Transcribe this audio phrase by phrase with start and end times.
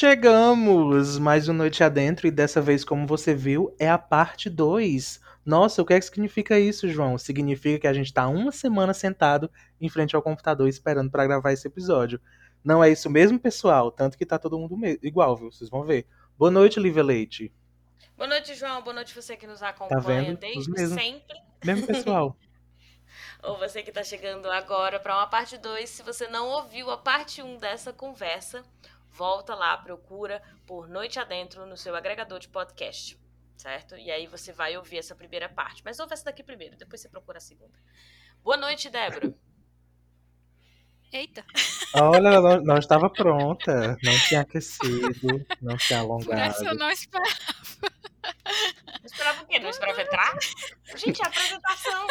[0.00, 1.18] chegamos!
[1.18, 5.20] Mais uma noite adentro e dessa vez, como você viu, é a parte 2.
[5.44, 7.18] Nossa, o que é que significa isso, João?
[7.18, 11.52] Significa que a gente tá uma semana sentado em frente ao computador esperando para gravar
[11.52, 12.18] esse episódio.
[12.64, 13.90] Não é isso mesmo, pessoal?
[13.90, 15.52] Tanto que tá todo mundo igual, viu?
[15.52, 16.06] Vocês vão ver.
[16.38, 17.52] Boa noite, Lívia Leite.
[18.16, 18.80] Boa noite, João.
[18.80, 20.38] Boa noite você que nos acompanha tá vendo?
[20.38, 21.36] desde sempre.
[21.62, 22.34] Mesmo pessoal.
[23.42, 25.88] Ou você que está chegando agora para uma parte 2.
[25.88, 28.62] Se você não ouviu a parte 1 um dessa conversa,
[29.10, 33.18] volta lá, procura por Noite Adentro no seu agregador de podcast,
[33.56, 33.96] certo?
[33.96, 35.82] E aí você vai ouvir essa primeira parte.
[35.84, 37.78] Mas ouve essa daqui primeiro, depois você procura a segunda.
[38.42, 39.34] Boa noite, Débora.
[41.12, 41.44] Eita!
[41.94, 46.26] Olha, não, não estava pronta, não tinha aquecido, não tinha alongado.
[46.26, 47.34] Por essa eu não esperava.
[49.00, 49.58] Não esperava o quê?
[49.58, 50.38] Não esperava entrar?
[50.94, 52.06] Gente, é apresentação.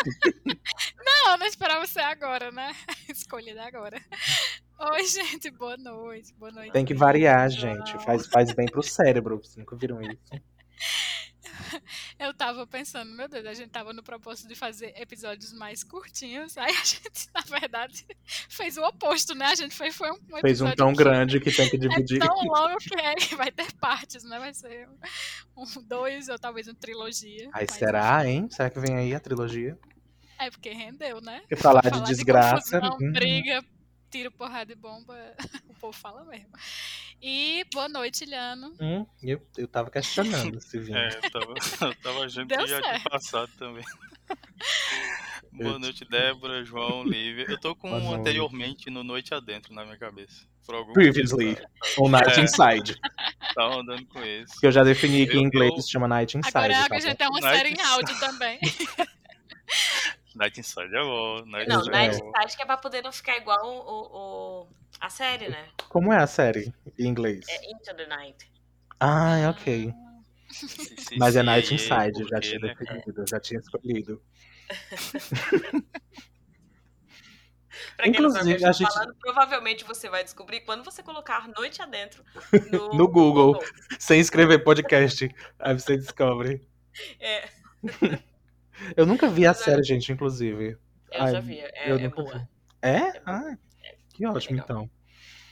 [1.06, 2.76] Não, não esperava ser agora, né?
[3.08, 4.02] Escolhida agora.
[4.80, 6.34] Oi, gente, boa noite.
[6.36, 6.72] Boa noite.
[6.72, 7.98] Tem que variar, gente.
[8.06, 9.38] Faz, faz bem pro cérebro.
[9.38, 10.18] Vocês nunca viram isso?
[12.18, 16.58] Eu tava pensando, meu Deus, a gente tava no propósito de fazer episódios mais curtinhos.
[16.58, 18.06] Aí a gente, na verdade,
[18.48, 19.48] fez o oposto, né?
[19.48, 22.24] A gente fez, foi um, um Fez um tão que grande que tem que dividir.
[22.24, 24.40] É tão longo que é, vai ter partes, né?
[24.40, 24.88] Vai ser
[25.58, 27.50] um, dois ou talvez uma trilogia.
[27.54, 28.48] Aí será, hein?
[28.50, 29.78] Será que vem aí a trilogia?
[30.40, 31.42] É porque rendeu, né?
[31.42, 32.80] Porque falar, falar de desgraça.
[32.80, 33.12] De confusão, hum.
[33.12, 33.62] briga,
[34.10, 35.16] tiro, porrada e bomba,
[35.70, 36.50] o povo fala mesmo.
[37.22, 38.74] E boa noite, Liano.
[38.80, 40.98] Hum, eu, eu tava questionando se vinha.
[40.98, 41.54] É, eu tava,
[41.86, 43.84] eu tava achando Deu que já tinha passado também.
[45.52, 47.46] boa noite, Débora, João, Lívia.
[47.50, 50.48] Eu tô com um anteriormente no Noite Adentro na minha cabeça.
[50.94, 51.58] Previously,
[51.98, 52.96] ou Night é, Inside.
[53.56, 54.60] Tá andando com esse.
[54.60, 56.56] Que eu já defini que em inglês se chama Night Inside.
[56.56, 58.60] Agora é tá a gente tem uma Night série em áudio também.
[60.40, 61.46] Night Inside é bom.
[61.46, 64.68] Night não, Night é Inside que é pra poder não ficar igual o, o,
[65.02, 65.68] a série, né?
[65.90, 67.46] Como é a série em inglês?
[67.50, 68.50] É Into the Night.
[68.98, 69.94] Ah, é ok.
[71.18, 74.22] Mas é Night Inside, já tinha né, definido, já tinha escolhido.
[77.98, 78.94] pra quem Inclusive, não sabe, a gente...
[78.94, 82.24] falando, provavelmente você vai descobrir quando você colocar noite adentro
[82.72, 83.64] no, no Google, Google,
[84.00, 85.30] sem escrever podcast.
[85.60, 86.66] aí você descobre.
[87.20, 87.50] É.
[88.96, 90.78] Eu nunca vi a série, gente, inclusive.
[91.12, 92.38] Eu Ai, já vi, é, é boa.
[92.38, 92.48] Vi.
[92.82, 92.98] É?
[92.98, 93.58] é ah,
[94.14, 94.90] que ótimo, então.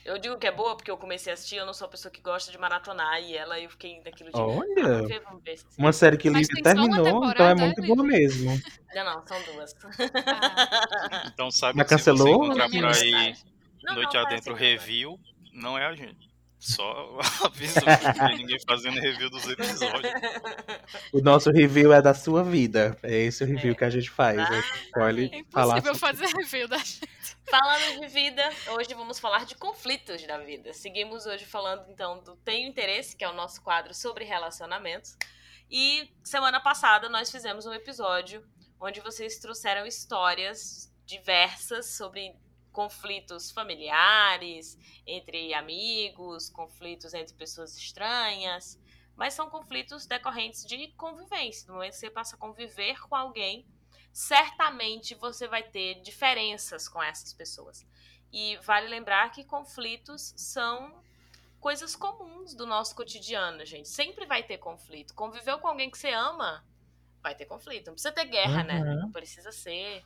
[0.07, 2.09] Eu digo que é boa porque eu comecei a assistir, eu não sou a pessoa
[2.09, 4.39] que gosta de maratonar, e ela eu fiquei daquilo de.
[4.39, 5.05] Olha!
[5.05, 8.57] Ver, vamos ver se uma série que Lívia terminou, então é muito boa mesmo.
[8.95, 9.75] Não, não, são duas.
[9.83, 11.29] Ah.
[11.33, 12.25] Então sabe Mas cancelou?
[12.25, 13.35] se você encontrar por aí
[13.83, 15.19] não, Noite não, Adentro Review,
[15.51, 16.26] não é a gente.
[16.59, 20.13] Só aviso que ninguém fazendo review dos episódios.
[21.13, 22.97] O nosso review é da sua vida.
[23.03, 23.75] É esse o review é.
[23.75, 24.40] que a gente faz.
[24.40, 27.07] Ah, escolhe é impossível fazer review da gente.
[27.50, 30.73] Falando de vida, hoje vamos falar de conflitos da vida.
[30.73, 35.16] Seguimos hoje falando então do Tenho Interesse, que é o nosso quadro sobre relacionamentos.
[35.69, 38.44] E semana passada nós fizemos um episódio
[38.79, 42.34] onde vocês trouxeram histórias diversas sobre
[42.77, 48.79] conflitos familiares, entre amigos, conflitos entre pessoas estranhas,
[49.15, 51.67] mas são conflitos decorrentes de convivência.
[51.67, 53.66] No momento que você passa a conviver com alguém,
[54.13, 57.83] certamente você vai ter diferenças com essas pessoas.
[58.31, 61.01] E vale lembrar que conflitos são
[61.59, 63.89] coisas comuns do nosso cotidiano, gente.
[63.89, 65.16] Sempre vai ter conflito.
[65.16, 66.63] Conviveu com alguém que você ama,
[67.23, 67.87] vai ter conflito.
[67.87, 68.77] Não precisa ter guerra, né?
[68.77, 68.85] uhum.
[68.85, 68.95] né?
[68.97, 70.05] Não precisa ser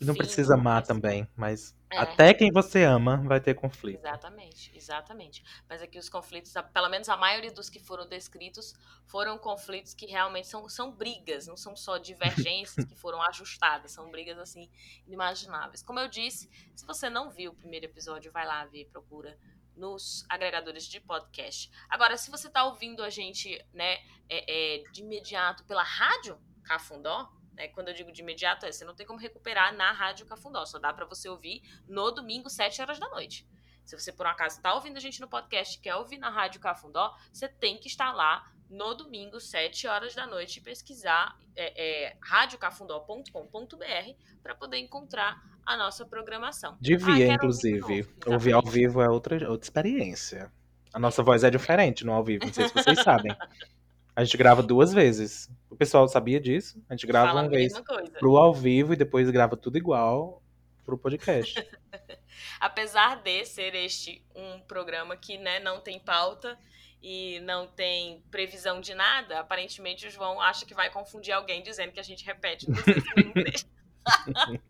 [0.00, 1.98] não precisa amar também, mas é.
[1.98, 4.00] até quem você ama vai ter conflito.
[4.00, 5.44] Exatamente, exatamente.
[5.68, 8.74] Mas aqui os conflitos, pelo menos a maioria dos que foram descritos,
[9.06, 14.10] foram conflitos que realmente são, são brigas, não são só divergências que foram ajustadas, são
[14.10, 14.68] brigas assim
[15.06, 15.82] inimagináveis.
[15.82, 19.38] Como eu disse, se você não viu o primeiro episódio, vai lá ver, procura
[19.76, 21.70] nos agregadores de podcast.
[21.88, 23.98] Agora, se você está ouvindo a gente, né,
[24.28, 27.68] é, é, de imediato pela rádio Cafundó, né?
[27.68, 30.78] Quando eu digo de imediato, é você não tem como recuperar na Rádio Cafundó, só
[30.78, 33.46] dá para você ouvir no domingo, 7 horas da noite.
[33.84, 36.30] Se você por um acaso está ouvindo a gente no podcast e quer ouvir na
[36.30, 41.36] Rádio Cafundó, você tem que estar lá no domingo, 7 horas da noite, e pesquisar
[41.54, 43.32] é, é, radiocafundó.com.br
[44.42, 46.76] para poder encontrar a nossa programação.
[46.80, 48.08] Devia, ah, inclusive.
[48.26, 50.50] Ouvir ao vivo é outra, outra experiência.
[50.92, 53.36] A nossa voz é diferente no ao vivo, não sei se vocês sabem.
[54.16, 55.50] A gente grava duas vezes.
[55.74, 56.80] O pessoal sabia disso?
[56.88, 57.72] A gente grava Fala uma vez
[58.20, 60.40] pro ao vivo e depois grava tudo igual
[60.84, 61.52] pro podcast.
[62.60, 66.56] Apesar de ser este um programa que né, não tem pauta
[67.02, 71.90] e não tem previsão de nada, aparentemente o João acha que vai confundir alguém dizendo
[71.90, 72.66] que a gente repete.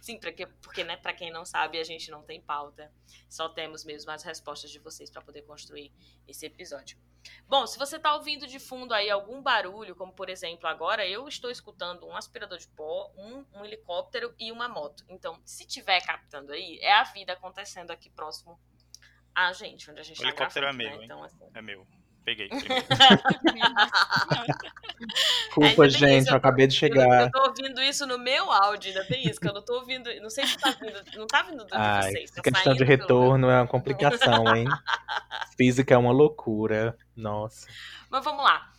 [0.00, 2.90] Sim, porque, porque né, para quem não sabe, a gente não tem pauta.
[3.28, 5.92] Só temos mesmo as respostas de vocês para poder construir
[6.26, 6.96] esse episódio.
[7.48, 11.28] Bom, se você está ouvindo de fundo aí algum barulho, como por exemplo agora, eu
[11.28, 15.04] estou escutando um aspirador de pó, um, um helicóptero e uma moto.
[15.08, 18.58] Então, se tiver captando aí, é a vida acontecendo aqui próximo
[19.34, 21.04] a gente, onde a gente o tá helicóptero gravando, é meu, né?
[21.04, 21.50] Então, assim...
[21.54, 21.86] É meu.
[22.26, 22.50] Peguei.
[25.54, 27.20] Culpa, gente, isso, eu, eu acabei de chegar.
[27.20, 29.74] Eu, eu tô ouvindo isso no meu áudio, ainda tem isso, que eu não tô
[29.74, 30.10] ouvindo.
[30.20, 31.00] Não sei se tá vindo.
[31.16, 32.32] Não tá vindo do Ai, de vocês.
[32.32, 34.66] Tá questão de retorno é uma complicação, hein?
[35.56, 36.98] Física é uma loucura.
[37.14, 37.68] Nossa.
[38.10, 38.72] Mas vamos lá.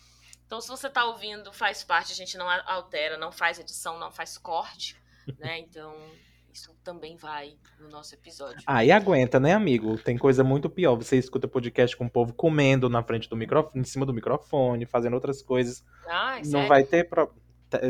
[0.46, 4.12] Então, se você tá ouvindo, faz parte, a gente não altera, não faz edição, não
[4.12, 4.98] faz corte,
[5.40, 5.60] né?
[5.60, 5.96] Então,
[6.57, 8.63] isso também vai no nosso episódio.
[8.65, 9.95] Ah, e aguenta, né, amigo?
[10.00, 10.95] Tem coisa muito pior.
[10.95, 14.86] Você escuta podcast com o povo comendo na frente do microfone, em cima do microfone,
[14.88, 15.86] fazendo outras coisas.
[16.07, 16.68] Ah, não sério?
[16.68, 17.31] vai ter pro...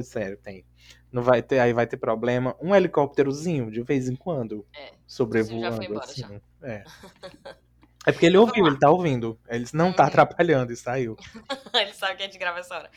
[0.03, 0.65] Sério, tem.
[1.09, 2.57] Não vai ter, aí vai ter problema.
[2.61, 5.61] Um helicópterozinho, de vez em quando, é, sobrevoando.
[5.61, 6.21] Já foi embora, assim.
[6.21, 6.67] Já.
[6.67, 6.83] É.
[8.05, 9.37] É porque ele ouviu, ele tá ouvindo.
[9.49, 10.07] Ele não tá uhum.
[10.07, 11.17] atrapalhando e saiu.
[11.75, 12.89] ele sabe que a gente grava essa hora.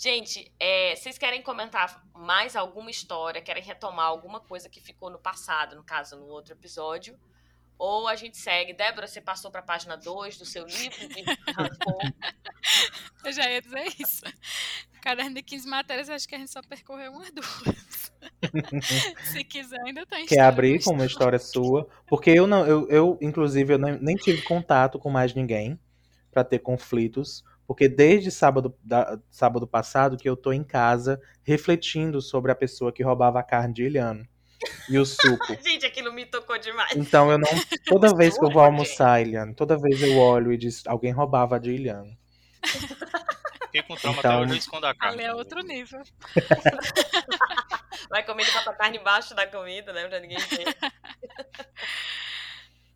[0.00, 3.42] Gente, é, vocês querem comentar mais alguma história?
[3.42, 7.18] Querem retomar alguma coisa que ficou no passado, no caso, no outro episódio?
[7.78, 8.72] Ou a gente segue.
[8.72, 10.96] Débora, você passou para a página 2 do seu livro
[13.22, 14.22] Eu já ia dizer isso.
[15.02, 18.10] Caderno de 15 matérias, acho que a gente só percorreu umas duas.
[19.30, 21.86] Se quiser, ainda tem Quer abrir com uma história sua?
[22.06, 25.78] Porque eu não, eu, eu inclusive, eu nem, nem tive contato com mais ninguém
[26.32, 27.44] para ter conflitos.
[27.70, 32.90] Porque desde sábado, da, sábado passado que eu tô em casa refletindo sobre a pessoa
[32.90, 34.26] que roubava a carne de Iliano.
[34.88, 35.54] E o suco.
[35.62, 36.96] gente, aquilo me tocou demais.
[36.96, 37.48] Então eu não.
[37.86, 41.54] Toda vez que eu vou almoçar, Iliano, toda vez eu olho e diz alguém roubava
[41.54, 42.10] a de Iliano.
[43.66, 45.22] Fiquei com trauma então, até hoje, eu a carne.
[45.22, 46.02] Ali é outro nível.
[48.10, 50.08] Vai comendo e bota a carne embaixo da comida, né?
[50.08, 50.76] Pra ninguém ver.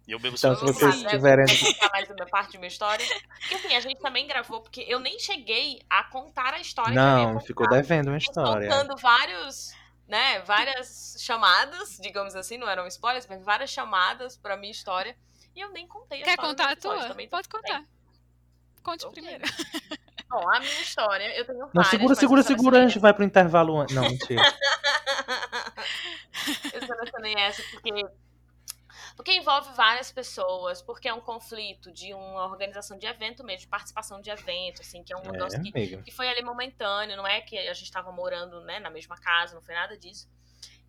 [0.06, 1.46] E eu bebo então, se vocês tiverem.
[1.46, 3.06] Contar mais uma parte de uma história.
[3.40, 6.92] Porque assim, a gente também gravou, porque eu nem cheguei a contar a história.
[6.92, 8.68] Não, ficou devendo uma história.
[8.68, 9.72] Contando vários,
[10.06, 15.16] né, várias chamadas, digamos assim, não eram spoilers, mas várias chamadas pra minha história.
[15.56, 16.50] E eu nem contei a Quer história.
[16.50, 17.08] contar a tua?
[17.08, 17.82] Também Pode contar.
[18.82, 19.22] Conte okay.
[19.22, 19.44] primeiro.
[20.28, 23.24] Bom, a minha história, eu tenho Não, várias, segura, segura, segura, a gente vai pro
[23.24, 23.94] intervalo antes.
[23.94, 24.42] Não, mentira.
[26.74, 27.90] eu selecionei essa porque
[29.16, 33.68] porque envolve várias pessoas, porque é um conflito de uma organização de evento mesmo, de
[33.68, 37.26] participação de evento, assim, que é um é, negócio que, que, foi ali momentâneo, não
[37.26, 40.28] é que a gente estava morando né, na mesma casa, não foi nada disso.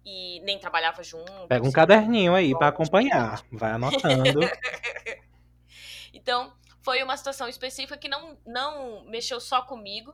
[0.04, 1.48] E nem trabalhava junto.
[1.48, 4.39] Pega um caderninho aí para acompanhar, vai anotando.
[6.13, 10.13] então, foi uma situação específica que não, não mexeu só comigo,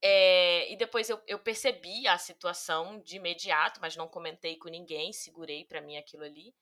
[0.00, 5.12] é, e depois eu, eu, percebi a situação de imediato, mas não comentei com ninguém,
[5.12, 6.54] segurei para mim aquilo ali.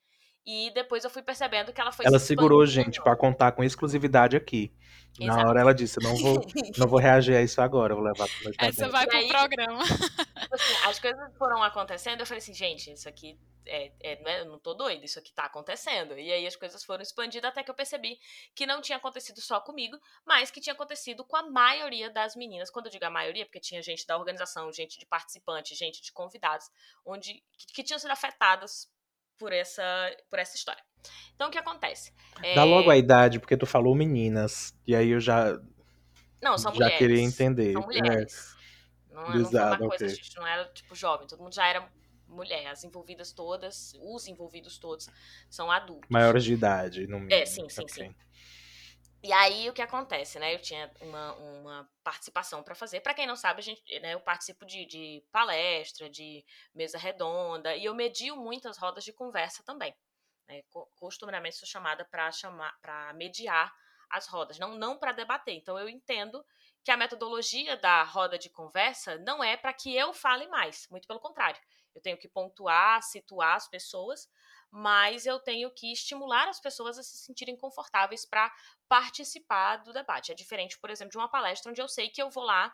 [0.47, 2.05] E depois eu fui percebendo que ela foi.
[2.05, 4.71] Ela se segurou, gente, para contar com exclusividade aqui.
[5.19, 5.43] Exato.
[5.43, 6.41] Na hora ela disse: não vou,
[6.77, 9.83] não vou reagir a isso agora, vou levar pro Essa vai pro aí, programa.
[9.83, 14.31] Tipo assim, as coisas foram acontecendo, eu falei assim, gente, isso aqui é, é, não
[14.31, 16.17] é, eu não tô doida, isso aqui tá acontecendo.
[16.17, 18.17] E aí as coisas foram expandidas até que eu percebi
[18.55, 22.69] que não tinha acontecido só comigo, mas que tinha acontecido com a maioria das meninas.
[22.69, 26.13] Quando eu digo a maioria, porque tinha gente da organização, gente de participantes, gente de
[26.13, 26.69] convidados,
[27.05, 28.89] onde que, que tinham sido afetadas
[29.37, 29.83] por essa,
[30.29, 30.83] por essa história.
[31.35, 32.11] Então, o que acontece?
[32.55, 35.59] Dá logo a idade, porque tu falou meninas, e aí eu já.
[36.41, 36.97] Não, são já mulheres.
[36.97, 37.73] queria entender.
[37.73, 38.55] São mulheres.
[39.11, 39.13] É.
[39.13, 40.07] Não, não foi uma coisa, okay.
[40.07, 41.89] a gente não era, tipo, jovem, todo mundo já era
[42.27, 42.67] mulher.
[42.67, 45.09] As envolvidas todas, os envolvidos todos,
[45.49, 46.09] são adultos.
[46.09, 48.05] Maiores de idade, no É, sim, sim, okay.
[48.05, 48.15] sim.
[49.23, 50.53] E aí o que acontece, né?
[50.53, 53.01] Eu tinha uma, uma participação para fazer.
[53.01, 57.75] Para quem não sabe, a gente, né, eu participo de, de, palestra, de mesa redonda,
[57.75, 59.93] e eu medio muitas rodas de conversa também.
[60.47, 60.61] Né?
[60.95, 63.73] Costumeiramente sou chamada para chamar para mediar
[64.09, 65.55] as rodas, não, não para debater.
[65.55, 66.45] Então eu entendo
[66.83, 71.07] que a metodologia da roda de conversa não é para que eu fale mais, muito
[71.07, 71.59] pelo contrário.
[71.93, 74.29] Eu tenho que pontuar, situar as pessoas
[74.77, 78.53] mas eu tenho que estimular as pessoas a se sentirem confortáveis para
[78.87, 80.31] participar do debate.
[80.31, 82.71] É diferente, por exemplo, de uma palestra onde eu sei que eu vou lá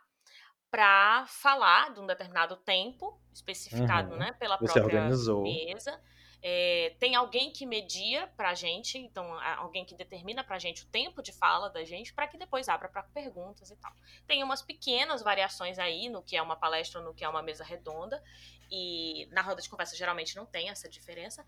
[0.69, 4.17] para falar de um determinado tempo especificado, uhum.
[4.17, 5.43] né, pela Você própria organizou.
[5.43, 5.97] mesa.
[6.45, 11.23] É, tem alguém que media pra gente, então alguém que determina pra gente o tempo
[11.23, 13.93] de fala da gente, para que depois abra para perguntas e tal.
[14.27, 17.63] Tem umas pequenas variações aí no que é uma palestra, no que é uma mesa
[17.63, 18.21] redonda,
[18.69, 21.45] e na roda de conversa geralmente não tem essa diferença,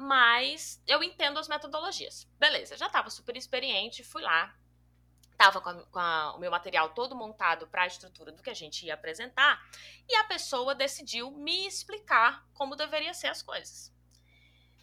[0.00, 2.26] mas eu entendo as metodologias.
[2.38, 4.54] Beleza, já estava super experiente, fui lá
[5.40, 8.50] Tava com, a, com a, o meu material todo montado para a estrutura do que
[8.50, 9.58] a gente ia apresentar,
[10.06, 13.90] e a pessoa decidiu me explicar como deveria ser as coisas.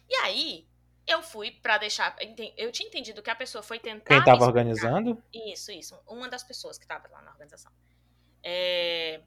[0.08, 0.68] E aí,
[1.06, 2.16] eu fui para deixar.
[2.56, 4.08] Eu tinha entendido que a pessoa foi tentar.
[4.08, 5.22] Quem estava organizando?
[5.32, 5.96] Isso, isso.
[6.08, 7.70] Uma das pessoas que estava lá na organização.
[8.42, 9.22] É,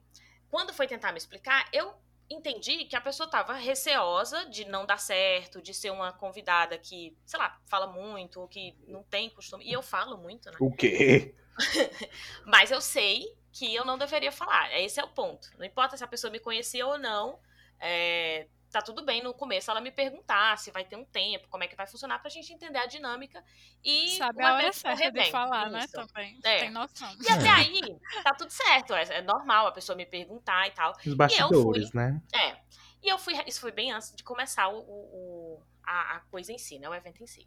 [0.50, 1.94] quando foi tentar me explicar, eu
[2.32, 7.16] entendi que a pessoa estava receosa de não dar certo, de ser uma convidada que,
[7.24, 9.64] sei lá, fala muito, ou que não tem costume.
[9.64, 10.56] E eu falo muito, né?
[10.60, 11.34] O quê?
[12.46, 14.72] Mas eu sei que eu não deveria falar.
[14.80, 15.50] Esse é o ponto.
[15.58, 17.38] Não importa se a pessoa me conhecia ou não.
[17.78, 21.62] É, tá tudo bem no começo ela me perguntar se vai ter um tempo, como
[21.62, 23.44] é que vai funcionar pra gente entender a dinâmica
[23.84, 25.96] e sabe a hora certa de falar, né, Isso.
[25.96, 26.40] né, também.
[26.42, 26.58] É.
[26.60, 27.14] Tem noção.
[27.20, 27.80] E até aí
[28.24, 30.92] tá tudo certo, é, é, normal a pessoa me perguntar e tal.
[31.06, 32.20] Os bastidores, fui, né?
[32.34, 32.56] É.
[33.02, 36.58] E eu fui, isso foi bem antes de começar o, o a, a, coisa em
[36.58, 37.46] si, né, o evento em si.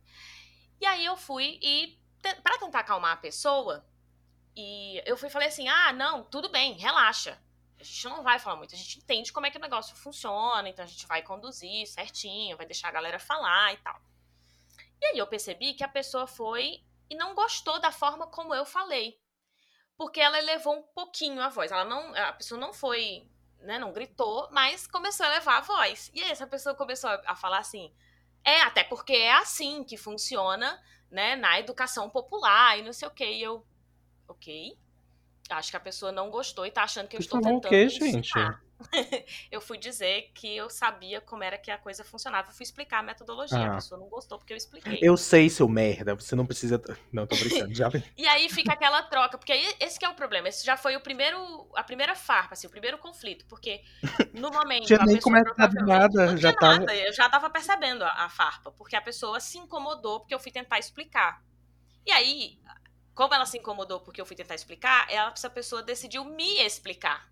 [0.80, 1.98] E aí eu fui e
[2.44, 3.86] para tentar acalmar a pessoa,
[4.56, 7.40] e eu fui falei assim: "Ah, não, tudo bem, relaxa
[7.80, 10.68] a gente não vai falar muito, a gente entende como é que o negócio funciona,
[10.68, 14.00] então a gente vai conduzir certinho, vai deixar a galera falar e tal.
[15.02, 18.66] E aí eu percebi que a pessoa foi e não gostou da forma como eu
[18.66, 19.20] falei.
[19.98, 21.72] Porque ela elevou um pouquinho a voz.
[21.72, 23.30] Ela não, a pessoa não foi,
[23.60, 26.12] né, não gritou, mas começou a elevar a voz.
[26.14, 27.94] E aí essa pessoa começou a falar assim:
[28.44, 33.12] "É, até porque é assim que funciona, né, na educação popular e não sei o
[33.12, 33.26] quê".
[33.26, 33.66] E eu,
[34.28, 34.78] OK?
[35.50, 37.88] Acho que a pessoa não gostou e tá achando que eu estou tentando o quê,
[37.88, 38.32] gente?
[39.52, 42.50] eu fui dizer que eu sabia como era que a coisa funcionava.
[42.50, 43.58] Eu fui explicar a metodologia.
[43.58, 43.72] Ah.
[43.74, 45.00] A pessoa não gostou porque eu expliquei.
[45.02, 46.16] Eu sei, seu merda.
[46.16, 46.82] Você não precisa.
[47.12, 47.74] Não, tô brincando.
[47.74, 47.90] Já...
[48.18, 49.38] e aí fica aquela troca.
[49.38, 50.50] Porque aí, esse é o problema.
[50.50, 53.46] Esse já foi o primeiro, a primeira farpa, assim, o primeiro conflito.
[53.46, 53.82] Porque
[54.34, 54.88] no momento.
[54.88, 56.32] Tinha nem começado nada.
[56.32, 56.80] Não já tava...
[56.80, 56.96] nada.
[56.96, 58.72] Eu já tava percebendo a, a farpa.
[58.72, 61.42] Porque a pessoa se incomodou porque eu fui tentar explicar.
[62.06, 62.60] E aí,
[63.16, 67.28] como ela se incomodou porque eu fui tentar explicar, essa pessoa decidiu me explicar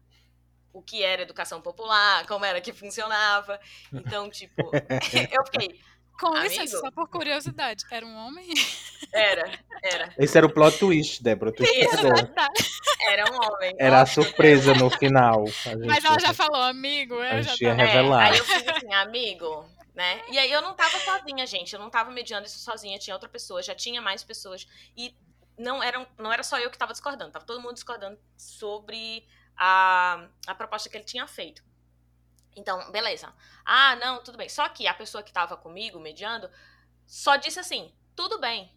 [0.73, 3.59] o que era educação popular, como era que funcionava.
[3.93, 4.55] Então, tipo,
[5.31, 5.79] eu fiquei.
[6.19, 8.47] Com licença, só por curiosidade, era um homem?
[9.11, 10.13] Era, era.
[10.17, 11.51] Esse era o plot twist, Débora.
[11.51, 12.07] Tu Isso,
[13.09, 13.75] era um homem.
[13.79, 15.43] Era a surpresa no final.
[15.85, 17.15] Mas ela já falou, amigo.
[17.15, 18.27] Eu a gente já ia revelar.
[18.27, 20.21] É, aí eu fiz assim, amigo, né?
[20.29, 21.73] E aí eu não tava sozinha, gente.
[21.73, 22.99] Eu não tava mediando isso sozinha.
[22.99, 24.67] Tinha outra pessoa, já tinha mais pessoas.
[24.95, 25.15] E
[25.57, 30.27] não era, não era só eu que estava discordando, estava todo mundo discordando sobre a,
[30.47, 31.63] a proposta que ele tinha feito.
[32.55, 33.33] Então, beleza.
[33.65, 34.49] Ah, não, tudo bem.
[34.49, 36.49] Só que a pessoa que estava comigo, mediando,
[37.05, 38.71] só disse assim: tudo bem.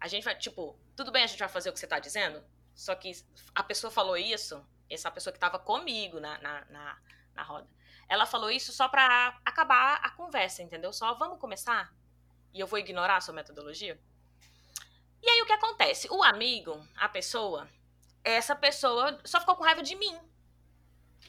[0.00, 2.42] A gente vai, tipo, tudo bem, a gente vai fazer o que você está dizendo?
[2.74, 3.12] Só que
[3.54, 6.98] a pessoa falou isso, essa pessoa que estava comigo na, na, na,
[7.34, 7.68] na roda,
[8.08, 10.92] ela falou isso só para acabar a conversa, entendeu?
[10.92, 11.94] Só vamos começar?
[12.52, 14.00] E eu vou ignorar a sua metodologia?
[15.22, 16.08] E aí o que acontece?
[16.10, 17.68] O amigo, a pessoa,
[18.24, 20.18] essa pessoa só ficou com raiva de mim.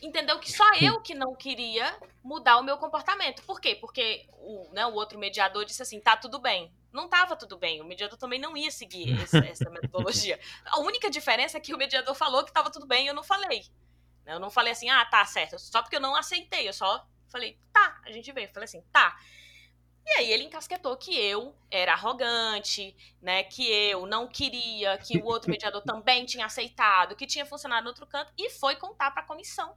[0.01, 3.43] Entendeu que só eu que não queria mudar o meu comportamento.
[3.43, 3.75] Por quê?
[3.75, 6.73] Porque o, né, o outro mediador disse assim: tá tudo bem.
[6.91, 7.81] Não estava tudo bem.
[7.81, 10.39] O mediador também não ia seguir esse, essa metodologia.
[10.65, 13.23] A única diferença é que o mediador falou que estava tudo bem e eu não
[13.23, 13.65] falei.
[14.25, 15.59] Eu não falei assim, ah, tá certo.
[15.59, 16.67] Só porque eu não aceitei.
[16.67, 18.47] Eu só falei, tá, a gente veio.
[18.47, 19.17] Eu falei assim, tá.
[20.05, 23.43] E aí ele encasquetou que eu era arrogante, né?
[23.43, 27.89] Que eu não queria, que o outro mediador também tinha aceitado, que tinha funcionado no
[27.89, 29.75] outro canto, e foi contar para a comissão.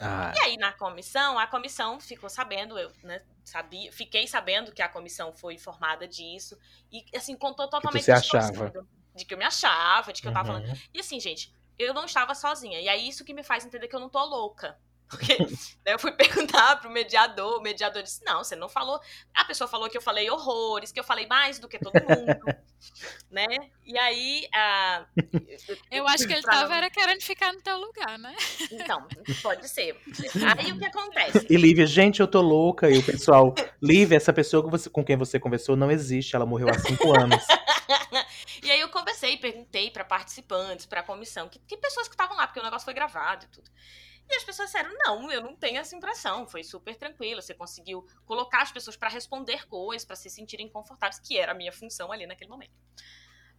[0.00, 0.32] Ah.
[0.34, 4.88] E aí, na comissão, a comissão ficou sabendo, eu né, sabia, fiquei sabendo que a
[4.88, 6.58] comissão foi informada disso,
[6.90, 8.72] e assim, contou totalmente que achava.
[9.14, 10.66] de que eu me achava, de que eu tava falando.
[10.66, 10.76] Uhum.
[10.94, 12.80] E assim, gente, eu não estava sozinha.
[12.80, 14.78] E é isso que me faz entender que eu não tô louca.
[15.12, 18.98] Porque né, eu fui perguntar pro mediador, o mediador disse: não, você não falou.
[19.34, 22.56] A pessoa falou que eu falei horrores, que eu falei mais do que todo mundo.
[23.30, 23.46] né?
[23.84, 24.46] E aí.
[24.54, 25.22] Uh,
[25.90, 26.52] eu acho que ele pra...
[26.52, 28.34] tava era querendo ficar no teu lugar, né?
[28.70, 29.06] Então,
[29.42, 30.00] pode ser.
[30.56, 31.46] Aí o que acontece?
[31.48, 32.90] E Lívia, gente, eu tô louca.
[32.90, 36.70] E o pessoal, Lívia, essa pessoa você, com quem você conversou não existe, ela morreu
[36.70, 37.44] há cinco anos.
[38.62, 42.36] e aí eu conversei, perguntei para participantes, para a comissão, que, que pessoas que estavam
[42.36, 43.70] lá, porque o negócio foi gravado e tudo.
[44.28, 46.46] E as pessoas disseram: não, eu não tenho essa impressão.
[46.46, 47.42] Foi super tranquilo.
[47.42, 51.54] Você conseguiu colocar as pessoas para responder coisas, para se sentirem confortáveis, que era a
[51.54, 52.72] minha função ali naquele momento.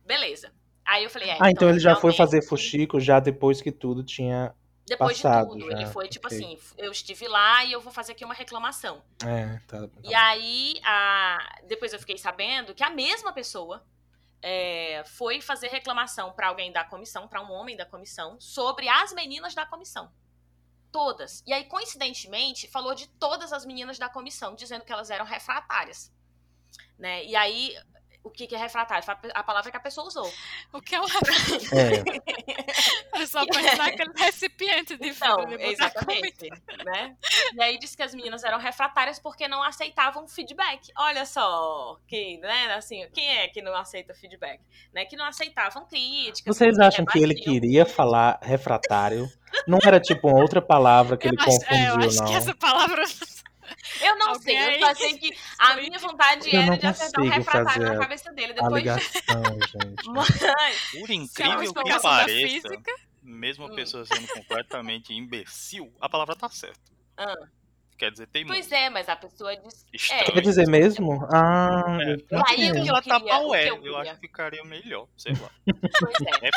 [0.05, 0.51] Beleza.
[0.85, 3.71] Aí eu falei: é, Ah, então, então ele já foi fazer fuxico já depois que
[3.71, 4.53] tudo tinha.
[4.85, 5.71] Depois passado, de tudo.
[5.71, 5.77] Já.
[5.77, 6.37] Ele foi tipo okay.
[6.37, 9.01] assim: eu estive lá e eu vou fazer aqui uma reclamação.
[9.25, 9.87] É, tá.
[9.87, 10.01] tá.
[10.03, 11.37] E aí, a...
[11.67, 13.85] depois eu fiquei sabendo que a mesma pessoa
[14.41, 19.13] é, foi fazer reclamação para alguém da comissão, para um homem da comissão, sobre as
[19.13, 20.11] meninas da comissão
[20.93, 21.43] todas.
[21.45, 26.13] E aí, coincidentemente, falou de todas as meninas da comissão, dizendo que elas eram refratárias.
[26.97, 27.25] Né?
[27.25, 27.75] E aí,
[28.23, 29.03] o que, que é refratário?
[29.33, 30.31] A palavra que a pessoa usou.
[30.71, 32.03] O que é um refratário?
[33.13, 36.49] É, é só pensar naquele recipiente de então, exatamente,
[36.85, 37.15] né?
[37.53, 40.91] E aí disse que as meninas eram refratárias porque não aceitavam feedback.
[40.97, 44.61] Olha só, que, né, assim, quem é que não aceita feedback?
[44.93, 45.05] Né?
[45.05, 46.55] Que não aceitavam críticas.
[46.55, 49.27] Vocês acham que ele queria falar refratário?
[49.67, 52.25] Não era tipo uma outra palavra que eu ele acho, confundiu, é, eu acho não?
[52.25, 53.03] Que essa palavra
[54.01, 57.29] eu não Alguém sei, eu só sei que a minha vontade era de acertar um
[57.29, 58.53] refratário na cabeça dele.
[58.53, 58.83] Depois...
[58.83, 60.09] Ligação, gente.
[60.09, 62.69] Mas, Por incrível que pareça,
[63.21, 63.75] mesmo a hum.
[63.75, 66.91] pessoa sendo completamente imbecil, a palavra tá certa.
[67.17, 67.35] Ah.
[67.97, 70.09] Quer dizer, tem Pois é, mas a pessoa diz.
[70.11, 70.23] É.
[70.25, 71.25] Quer dizer mesmo?
[71.31, 72.15] Ah, é.
[72.47, 75.49] aí eu ela tá paué, eu, eu acho que ficaria melhor, sei lá.
[75.99, 76.47] Pois é.
[76.47, 76.49] é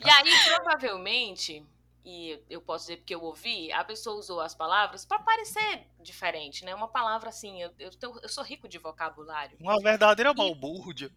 [0.00, 1.64] e aí, provavelmente,
[2.04, 6.64] e eu posso dizer porque eu ouvi, a pessoa usou as palavras para parecer diferente,
[6.64, 6.74] né?
[6.74, 7.90] Uma palavra assim, eu, eu,
[8.22, 9.56] eu sou rico de vocabulário.
[9.60, 11.10] Uma verdadeira balbúrdia.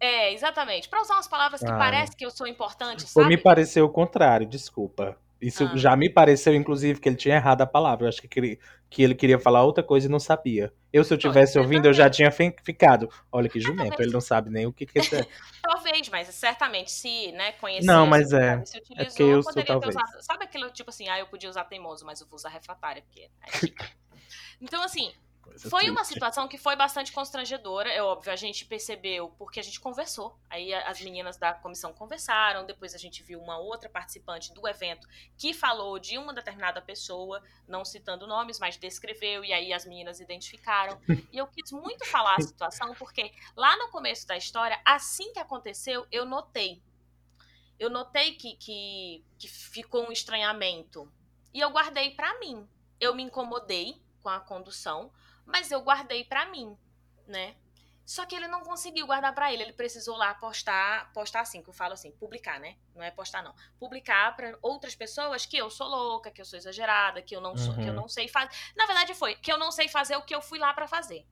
[0.00, 0.88] É, exatamente.
[0.88, 1.76] Para usar umas palavras que ah.
[1.76, 3.28] parece que eu sou importante, sabe?
[3.28, 5.18] Me pareceu o contrário, desculpa.
[5.40, 5.76] Isso ah.
[5.76, 8.06] já me pareceu, inclusive, que ele tinha errado a palavra.
[8.06, 8.58] Eu acho que ele,
[8.88, 10.72] que ele queria falar outra coisa e não sabia.
[10.92, 13.08] Eu, se eu tivesse ouvindo, eu já tinha ficado.
[13.30, 15.02] Olha que jumento, ele não sabe nem o que, que é.
[15.62, 17.86] talvez, mas certamente se, né, conhecer.
[17.86, 18.64] Não, mas é.
[18.64, 19.94] Se utilizou, é que eu sou, talvez.
[19.94, 23.02] Usado, sabe aquilo tipo assim, ah, eu podia usar teimoso, mas eu vou usar refratária,
[23.02, 23.22] porque.
[23.22, 23.28] É
[24.60, 25.12] então, assim,
[25.70, 29.80] foi uma situação que foi bastante constrangedora, é óbvio, a gente percebeu porque a gente
[29.80, 30.38] conversou.
[30.50, 35.08] Aí as meninas da comissão conversaram, depois a gente viu uma outra participante do evento
[35.36, 40.20] que falou de uma determinada pessoa, não citando nomes, mas descreveu, e aí as meninas
[40.20, 41.00] identificaram.
[41.32, 45.38] E eu quis muito falar a situação porque lá no começo da história, assim que
[45.38, 46.80] aconteceu, eu notei.
[47.78, 51.12] Eu notei que, que, que ficou um estranhamento.
[51.52, 52.66] E eu guardei para mim.
[52.98, 55.12] Eu me incomodei com a condução,
[55.46, 56.76] mas eu guardei para mim,
[57.26, 57.56] né?
[58.04, 61.68] Só que ele não conseguiu guardar para ele, ele precisou lá postar, postar assim, que
[61.68, 62.76] eu falo assim, publicar, né?
[62.94, 63.52] Não é postar não.
[63.80, 67.56] Publicar para outras pessoas que eu sou louca, que eu sou exagerada, que eu não
[67.56, 67.82] sou, uhum.
[67.82, 68.02] que eu uhum.
[68.02, 68.50] não sei fazer.
[68.76, 71.26] Na verdade foi que eu não sei fazer o que eu fui lá para fazer.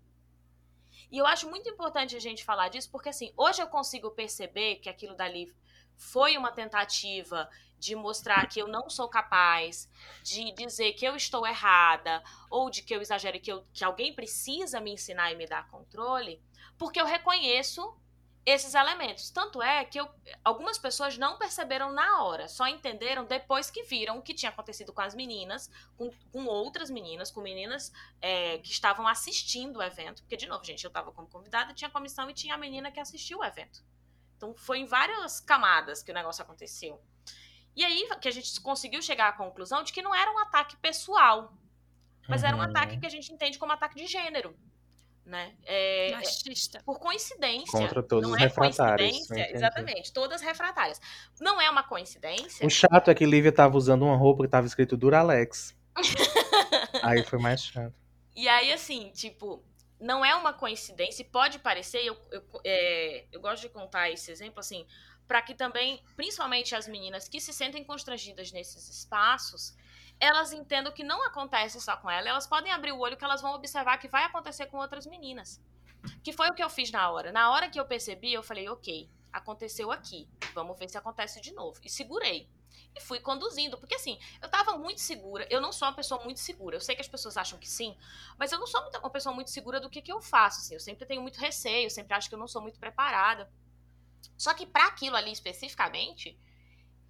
[1.13, 4.77] E eu acho muito importante a gente falar disso, porque assim, hoje eu consigo perceber
[4.77, 5.55] que aquilo dali
[5.97, 9.89] foi uma tentativa de mostrar que eu não sou capaz,
[10.23, 14.15] de dizer que eu estou errada, ou de que eu exagero que, eu, que alguém
[14.15, 16.43] precisa me ensinar e me dar controle,
[16.79, 17.97] porque eu reconheço
[18.47, 19.31] esses elementos.
[19.31, 20.09] Tanto é que eu,
[20.45, 24.93] algumas pessoas não perceberam na hora, só entenderam depois que viram o que tinha acontecido
[24.93, 30.23] com as meninas, com, com outras meninas, com meninas é, que estavam assistindo o evento.
[30.23, 33.01] Porque, de novo, gente, eu estava como convidada, tinha comissão e tinha a menina que
[33.01, 33.83] assistiu o evento.
[34.37, 37.01] Então, foi em várias camadas que o negócio aconteceu.
[37.77, 40.77] E aí que a gente conseguiu chegar à conclusão de que não era um ataque
[40.77, 41.53] pessoal,
[42.29, 42.49] mas uhum.
[42.49, 42.67] era um uhum.
[42.67, 44.57] ataque que a gente entende como ataque de gênero.
[45.27, 45.55] Né?
[45.65, 46.79] É, é Machista.
[46.79, 47.79] É, por coincidência.
[47.79, 49.31] Contra todos não os é refratários.
[49.31, 51.01] Exatamente, todas refratárias.
[51.41, 52.67] Não é uma coincidência.
[52.67, 55.75] O chato é que Lívia estava usando uma roupa que estava escrito Duralex.
[57.03, 57.95] aí foi mais chato.
[58.37, 59.65] E aí, assim, tipo,
[60.01, 64.31] não é uma coincidência, e pode parecer, eu, eu, é, eu gosto de contar esse
[64.31, 64.87] exemplo, assim,
[65.27, 69.75] para que também, principalmente as meninas que se sentem constrangidas nesses espaços,
[70.21, 73.43] elas entendam que não acontece só com ela, elas podem abrir o olho que elas
[73.43, 75.61] vão observar que vai acontecer com outras meninas.
[76.23, 77.33] Que foi o que eu fiz na hora.
[77.33, 81.53] Na hora que eu percebi, eu falei, ok, aconteceu aqui, vamos ver se acontece de
[81.53, 81.81] novo.
[81.83, 82.49] E segurei.
[82.95, 85.47] E fui conduzindo, porque assim, eu tava muito segura.
[85.51, 86.77] Eu não sou uma pessoa muito segura.
[86.77, 87.97] Eu sei que as pessoas acham que sim,
[88.39, 90.61] mas eu não sou uma pessoa muito segura do que, que eu faço.
[90.61, 90.75] Assim.
[90.75, 93.51] Eu sempre tenho muito receio, sempre acho que eu não sou muito preparada.
[94.37, 96.39] Só que para aquilo ali especificamente,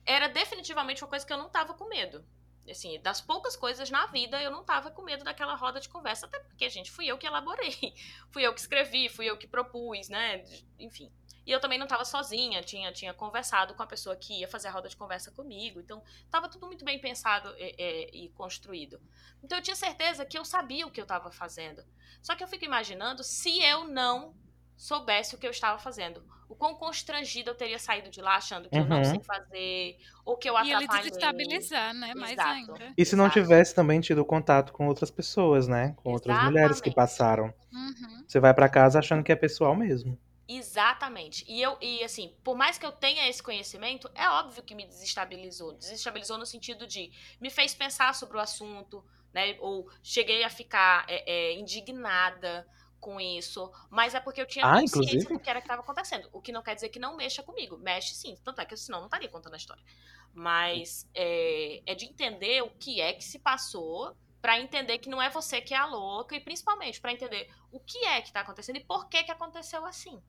[0.07, 2.25] era definitivamente uma coisa que eu não tava com medo.
[2.69, 6.25] Assim, das poucas coisas na vida, eu não tava com medo daquela roda de conversa,
[6.25, 7.95] até porque, gente, fui eu que elaborei.
[8.33, 10.43] fui eu que escrevi, fui eu que propus, né?
[10.79, 11.13] Enfim.
[11.47, 14.69] E eu também não estava sozinha, tinha, tinha conversado com a pessoa que ia fazer
[14.69, 15.79] a roda de conversa comigo.
[15.79, 18.99] Então, estava tudo muito bem pensado e, e, e, construído.
[19.43, 21.85] Então, eu tinha certeza que eu sabia o que eu estava fazendo.
[22.23, 24.35] Só que eu fico imaginando se eu não
[24.77, 26.23] soubesse o que eu estava fazendo.
[26.49, 28.83] O quão constrangida eu teria saído de lá achando que uhum.
[28.85, 29.23] eu não sei uhum.
[29.23, 30.87] fazer, ou que eu atrapalhei.
[30.87, 32.15] E ele desestabilizar, né?
[32.15, 32.51] Mais Exato.
[32.51, 32.95] ainda.
[32.97, 33.41] E se não Exato.
[33.41, 35.95] tivesse também tido contato com outras pessoas, né?
[35.97, 36.15] Com Exatamente.
[36.15, 37.53] outras mulheres que passaram.
[37.73, 38.25] Uhum.
[38.27, 40.19] Você vai para casa achando que é pessoal mesmo.
[40.47, 41.45] Exatamente.
[41.49, 44.87] E eu, e assim, por mais que eu tenha esse conhecimento, é óbvio que me
[44.87, 45.73] desestabilizou.
[45.73, 47.11] Desestabilizou no sentido de
[47.41, 49.57] me fez pensar sobre o assunto, né?
[49.61, 52.67] Ou cheguei a ficar é, é, indignada
[53.05, 55.35] com isso, mas é porque eu tinha ah, consciência inclusive?
[55.35, 56.27] do que era que estava acontecendo.
[56.33, 57.77] O que não quer dizer que não mexa comigo.
[57.77, 59.85] Mexe sim, tanto é que senão não estaria contando a história.
[60.33, 65.21] Mas é, é de entender o que é que se passou para entender que não
[65.21, 68.41] é você que é a louca e principalmente para entender o que é que está
[68.41, 70.23] acontecendo e por que que aconteceu assim.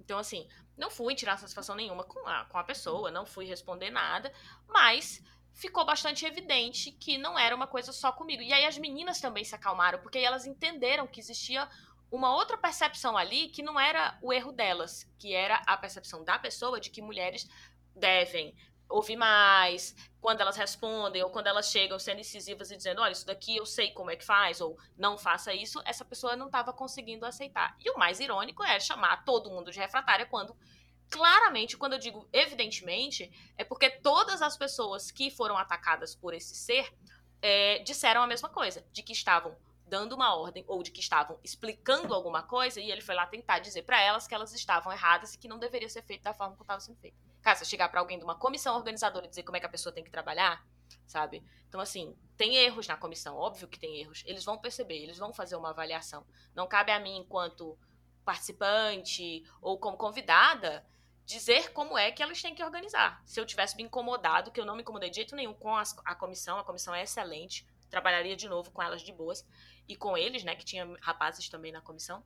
[0.00, 3.90] Então, assim, não fui tirar satisfação nenhuma com a, com a pessoa, não fui responder
[3.90, 4.32] nada,
[4.66, 5.22] mas
[5.54, 8.42] ficou bastante evidente que não era uma coisa só comigo.
[8.42, 11.68] E aí as meninas também se acalmaram, porque elas entenderam que existia
[12.10, 16.38] uma outra percepção ali que não era o erro delas, que era a percepção da
[16.38, 17.48] pessoa de que mulheres
[17.96, 18.54] devem
[18.88, 23.26] ouvir mais, quando elas respondem, ou quando elas chegam sendo incisivas e dizendo, olha, isso
[23.26, 26.72] daqui eu sei como é que faz, ou não faça isso, essa pessoa não estava
[26.72, 27.74] conseguindo aceitar.
[27.80, 30.54] E o mais irônico é chamar todo mundo de refratária quando
[31.12, 36.54] claramente, quando eu digo evidentemente, é porque todas as pessoas que foram atacadas por esse
[36.54, 36.90] ser
[37.42, 39.54] é, disseram a mesma coisa, de que estavam
[39.86, 43.58] dando uma ordem ou de que estavam explicando alguma coisa e ele foi lá tentar
[43.58, 46.54] dizer para elas que elas estavam erradas e que não deveria ser feito da forma
[46.54, 47.14] como estava sendo feito.
[47.42, 49.68] Cara, se chegar para alguém de uma comissão organizadora e dizer como é que a
[49.68, 50.64] pessoa tem que trabalhar,
[51.06, 51.44] sabe?
[51.68, 54.22] Então, assim, tem erros na comissão, óbvio que tem erros.
[54.24, 56.24] Eles vão perceber, eles vão fazer uma avaliação.
[56.54, 57.76] Não cabe a mim, enquanto
[58.24, 60.86] participante ou como convidada,
[61.24, 63.22] dizer como é que elas têm que organizar.
[63.24, 65.96] Se eu tivesse me incomodado, que eu não me incomodei de jeito nenhum com as,
[66.04, 69.46] a comissão, a comissão é excelente, trabalharia de novo com elas de boas,
[69.88, 72.24] e com eles, né, que tinha rapazes também na comissão.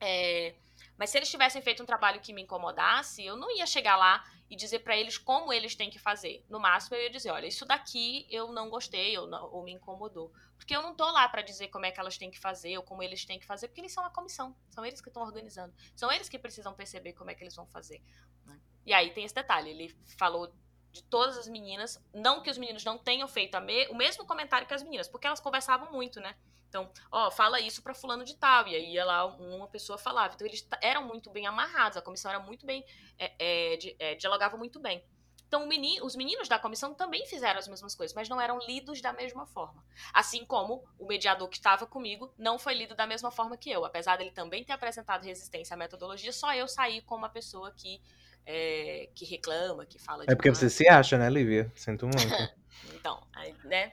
[0.00, 0.54] É,
[0.98, 4.24] mas se eles tivessem feito um trabalho que me incomodasse, eu não ia chegar lá
[4.48, 6.44] e dizer para eles como eles têm que fazer.
[6.48, 9.72] No máximo, eu ia dizer: olha, isso daqui eu não gostei ou, não, ou me
[9.72, 10.32] incomodou.
[10.56, 12.84] Porque eu não tô lá para dizer como é que elas têm que fazer ou
[12.84, 15.74] como eles têm que fazer, porque eles são a comissão, são eles que estão organizando,
[15.96, 18.00] são eles que precisam perceber como é que eles vão fazer.
[18.44, 18.60] Né?
[18.86, 20.54] E aí tem esse detalhe: ele falou
[20.92, 24.66] de todas as meninas, não que os meninos não tenham feito me, o mesmo comentário
[24.66, 26.36] que as meninas, porque elas conversavam muito, né?
[26.68, 28.66] Então, ó, fala isso para fulano de tal.
[28.66, 30.34] E aí ia lá uma pessoa falava.
[30.34, 32.82] Então, eles eram muito bem amarrados, a comissão era muito bem,
[33.18, 35.04] é, é, é, dialogava muito bem.
[35.46, 35.68] Então,
[36.02, 39.44] os meninos da comissão também fizeram as mesmas coisas, mas não eram lidos da mesma
[39.44, 39.84] forma.
[40.10, 43.84] Assim como o mediador que estava comigo não foi lido da mesma forma que eu.
[43.84, 48.00] Apesar dele também ter apresentado resistência à metodologia, só eu saí como uma pessoa que,
[48.46, 51.70] é, que reclama, que fala É porque você se acha, né, Lívia?
[51.74, 52.20] Sinto muito.
[52.94, 53.92] então, aí, né?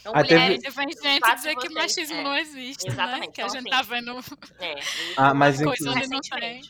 [0.00, 0.76] Então, ah, mulheres, teve...
[0.76, 2.92] vem gente dizer que machismo é, não existe, né?
[2.92, 3.26] exatamente.
[3.26, 3.32] né?
[3.32, 4.10] Que então, a gente assim, tá vendo
[4.60, 4.74] é,
[5.16, 6.62] ah, mas coisa onde não tem.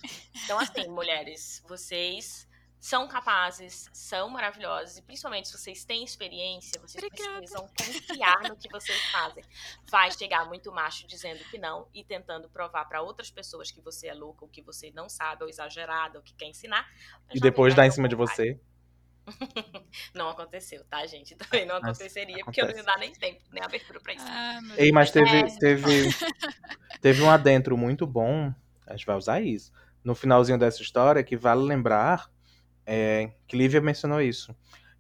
[0.43, 2.46] Então, assim, mulheres, vocês
[2.81, 7.39] são capazes, são maravilhosas, e principalmente se vocês têm experiência, vocês Obrigada.
[7.39, 9.43] precisam confiar no que vocês fazem.
[9.91, 14.09] Vai chegar muito macho dizendo que não e tentando provar para outras pessoas que você
[14.09, 16.87] é louca, ou que você não sabe, ou exagerada, ou que quer ensinar.
[17.35, 18.59] E depois dar em cima de você.
[20.15, 21.35] não aconteceu, tá, gente?
[21.35, 24.25] Também não aconteceria, porque eu não ia dar nem tempo, nem abertura pra isso.
[24.29, 25.59] Ah, Ei, mas teve, é.
[25.59, 26.11] teve,
[27.01, 28.55] teve um adentro muito bom,
[28.87, 29.73] a gente vai usar isso,
[30.05, 32.31] no finalzinho dessa história, que vale lembrar
[32.87, 34.55] é, que Lívia mencionou isso,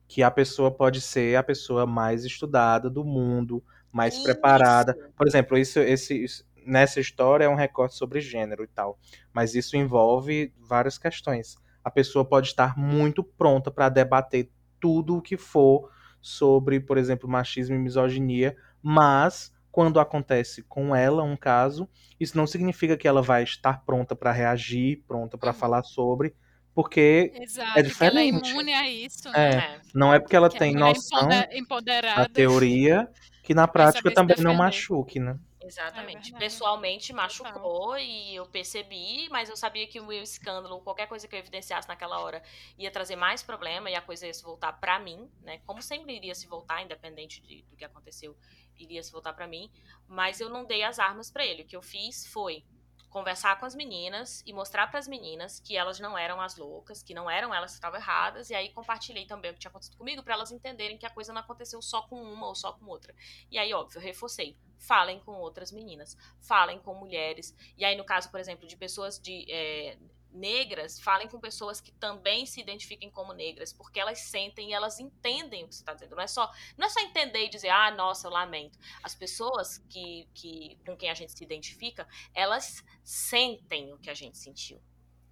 [0.08, 4.24] que a pessoa pode ser a pessoa mais estudada do mundo, mais isso.
[4.24, 4.94] preparada.
[5.16, 8.98] Por exemplo, isso, esse, isso, nessa história é um recorte sobre gênero e tal,
[9.32, 15.22] mas isso envolve várias questões a pessoa pode estar muito pronta para debater tudo o
[15.22, 15.88] que for
[16.20, 22.44] sobre, por exemplo, machismo e misoginia, mas quando acontece com ela um caso, isso não
[22.44, 25.56] significa que ela vai estar pronta para reagir, pronta para uhum.
[25.56, 26.34] falar sobre,
[26.76, 28.12] porque Exato, é diferente.
[28.12, 29.80] ela é imune a isso, é, né?
[29.94, 33.10] não é porque ela que tem noção da teoria
[33.42, 35.38] que na prática também não machuque, né?
[35.58, 36.34] Exatamente.
[36.34, 41.26] É Pessoalmente machucou e eu percebi, mas eu sabia que o meu escândalo, qualquer coisa
[41.26, 42.42] que eu evidenciasse naquela hora,
[42.76, 45.60] ia trazer mais problema e a coisa ia se voltar para mim, né?
[45.64, 48.36] Como sempre iria se voltar, independente de, do que aconteceu,
[48.76, 49.70] iria se voltar para mim.
[50.06, 51.62] Mas eu não dei as armas para ele.
[51.62, 52.62] O que eu fiz foi
[53.10, 57.02] conversar com as meninas e mostrar para as meninas que elas não eram as loucas,
[57.02, 59.96] que não eram elas que estavam erradas, e aí compartilhei também o que tinha acontecido
[59.96, 62.86] comigo para elas entenderem que a coisa não aconteceu só com uma ou só com
[62.86, 63.14] outra.
[63.50, 64.56] E aí, óbvio, eu reforcei.
[64.78, 67.54] Falem com outras meninas, falem com mulheres.
[67.78, 69.96] E aí, no caso, por exemplo, de pessoas de é,
[70.36, 75.00] negras, falem com pessoas que também se identifiquem como negras, porque elas sentem e elas
[75.00, 76.14] entendem o que você está dizendo.
[76.14, 78.78] Não é só, não é só entender e dizer, ah, nossa, eu lamento.
[79.02, 84.14] As pessoas que, que, com quem a gente se identifica, elas sentem o que a
[84.14, 84.80] gente sentiu.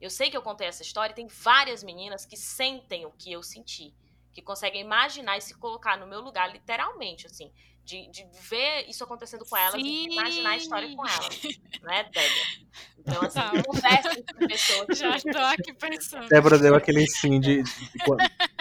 [0.00, 3.32] Eu sei que eu contei essa história e tem várias meninas que sentem o que
[3.32, 3.94] eu senti,
[4.32, 7.52] que conseguem imaginar e se colocar no meu lugar, literalmente, assim
[7.84, 9.86] de, de ver isso acontecendo com elas Sim.
[9.86, 11.42] e imaginar a história com elas,
[11.82, 12.64] né, Débora?
[12.98, 13.62] Então, assim, tá.
[13.62, 14.86] conversa com pessoas.
[14.98, 16.28] Já estou aqui pensando.
[16.28, 17.90] Débora deu aquele sim de, de,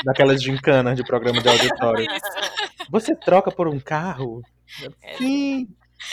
[0.03, 2.05] daquelas gincanas de programa de auditório.
[2.89, 4.41] Você troca por um carro?
[5.01, 5.17] É.
[5.17, 5.67] Sim.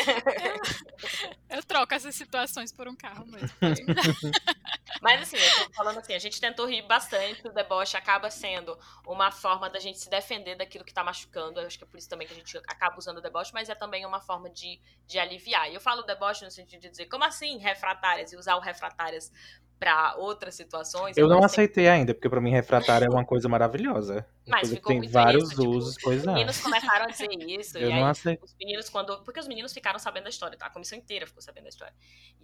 [0.07, 3.51] Eu, eu, troco essas situações por um carro mesmo.
[5.03, 8.79] Mas assim, eu tô falando assim, a gente tentou rir bastante, o deboche acaba sendo
[9.07, 11.61] uma forma da gente se defender daquilo que tá machucando.
[11.61, 13.69] Eu acho que é por isso também que a gente acaba usando o deboche, mas
[13.69, 15.71] é também uma forma de, de aliviar.
[15.71, 18.33] E eu falo deboche no sentido de dizer, como assim refratárias?
[18.33, 19.33] E usar o refratárias
[19.81, 21.17] para outras situações.
[21.17, 24.27] Eu não aceitei ainda, porque para mim refratário é uma coisa maravilhosa.
[24.51, 26.33] Mas ficou tem muito vários isso, tipo, usos, pois Os é.
[26.33, 27.79] meninos começaram a dizer isso.
[27.79, 28.45] Eu e não aí, aceito.
[28.45, 29.19] os meninos, quando.
[29.23, 30.67] Porque os meninos ficaram sabendo da história, tá?
[30.67, 31.95] A comissão inteira ficou sabendo da história.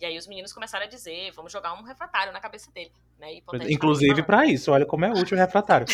[0.00, 2.92] E aí os meninos começaram a dizer: vamos jogar um refratário na cabeça dele.
[3.18, 3.40] Né?
[3.68, 5.86] Inclusive para isso, olha como é útil o refratário.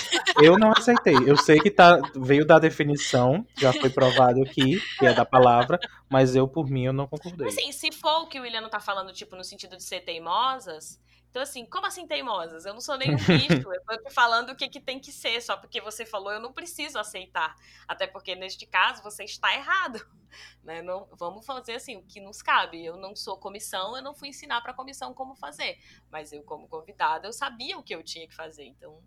[0.42, 1.16] Eu não aceitei.
[1.25, 5.79] Eu sei que tá, veio da definição, já foi provado aqui, que é da palavra,
[6.09, 7.46] mas eu, por mim, eu não concordei.
[7.46, 10.01] Assim, se for o que o William não tá falando, tipo, no sentido de ser
[10.01, 11.01] teimosas,
[11.33, 12.66] então assim, como assim teimosas?
[12.66, 15.57] Eu não sou nenhum bicho, eu tô falando o que, que tem que ser, só
[15.57, 17.55] porque você falou, eu não preciso aceitar.
[17.87, 19.99] Até porque, neste caso, você está errado.
[20.65, 20.81] Né?
[20.81, 22.83] Não, vamos fazer assim, o que nos cabe.
[22.83, 25.79] Eu não sou comissão, eu não fui ensinar pra comissão como fazer.
[26.11, 28.65] Mas eu, como convidada, eu sabia o que eu tinha que fazer.
[28.65, 28.99] Então,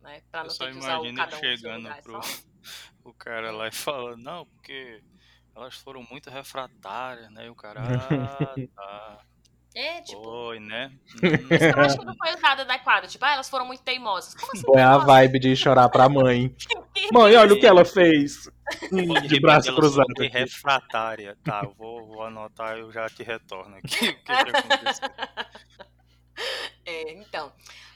[0.00, 2.22] né, pra Eu não só ter que usar o cada um chegando lugar, é pro
[2.22, 2.42] só-
[3.02, 5.02] o cara lá e falando, não, porque
[5.52, 7.46] elas foram muito refratárias, né?
[7.46, 7.80] E o cara,
[8.54, 9.26] ah, tá,
[9.74, 10.92] É, tipo, foi, né?
[11.48, 13.06] Mas eu acho que Hum, não foi usada adequada.
[13.06, 14.34] Tipo, ah, elas foram muito teimosas.
[14.34, 14.62] Como assim?
[14.62, 15.06] Foi a teimosas?
[15.06, 16.54] vibe de chorar pra mãe.
[17.12, 18.50] Mãe, olha o que ela fez.
[18.92, 20.06] Hum, De braço cruzado.
[20.10, 20.28] aqui.
[20.28, 21.36] refratária.
[21.42, 23.94] Tá, eu vou, vou anotar e eu já te retorno aqui.
[23.94, 25.08] O que, que aconteceu?
[26.84, 27.52] É, então.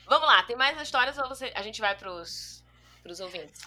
[0.08, 1.50] Vamos lá, tem mais histórias ou você...
[1.54, 2.62] a gente vai pros,
[3.02, 3.60] pros ouvintes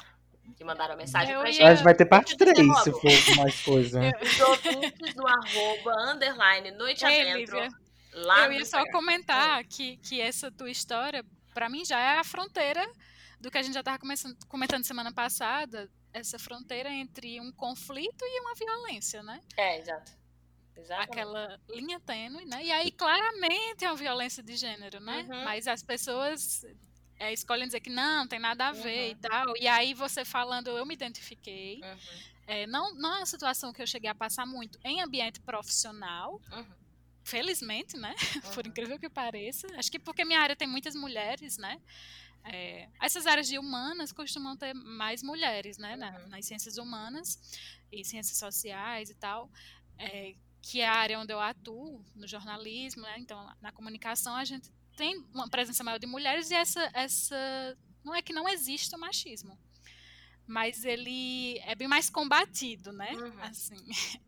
[0.57, 1.63] que mandaram a mensagem Eu pra ia- gente?
[1.65, 3.99] Mas vai ter parte Deixa eu 3, dizer se for mais coisa.
[4.21, 7.69] Os ouvintes do arroba, underline, noite Ei, adentro, Lívia,
[8.13, 8.91] lá eu ia só Instagram.
[8.91, 12.85] comentar que, que essa tua história, pra mim, já é a fronteira
[13.39, 13.99] do que a gente já estava
[14.47, 19.39] comentando semana passada, essa fronteira entre um conflito e uma violência, né?
[19.55, 20.11] É, exato.
[20.75, 21.11] Exatamente.
[21.11, 22.63] Aquela linha tênue, né?
[22.63, 25.27] E aí, claramente, é uma violência de gênero, né?
[25.29, 25.43] Uhum.
[25.43, 26.65] Mas as pessoas
[27.19, 29.11] é, escolhem dizer que não, tem nada a ver Uhum.
[29.11, 29.57] e tal.
[29.57, 31.81] E aí, você falando, eu me identifiquei.
[31.83, 31.97] Uhum,
[32.47, 36.41] É, não, não é uma situação que eu cheguei a passar muito em ambiente profissional,
[36.51, 36.65] uhum,
[37.29, 38.13] felizmente, né?
[38.53, 38.71] Por uhum.
[38.71, 39.67] incrível que pareça.
[39.77, 41.79] Acho que porque minha área tem muitas mulheres, né?
[42.43, 45.95] É, essas áreas de humanas costumam ter mais mulheres, né?
[45.95, 46.27] na- Uhum.
[46.29, 47.37] nas ciências humanas
[47.91, 49.49] e ciências sociais e tal.
[50.01, 53.15] é, que é a área onde eu atuo, no jornalismo, né?
[53.19, 58.13] Então, na comunicação, a gente tem uma presença maior de mulheres e essa, essa não
[58.15, 59.57] é que não exista o machismo,
[60.49, 63.11] mas ele é bem mais combatido, né?
[63.13, 63.43] Uhum.
[63.43, 63.77] Assim,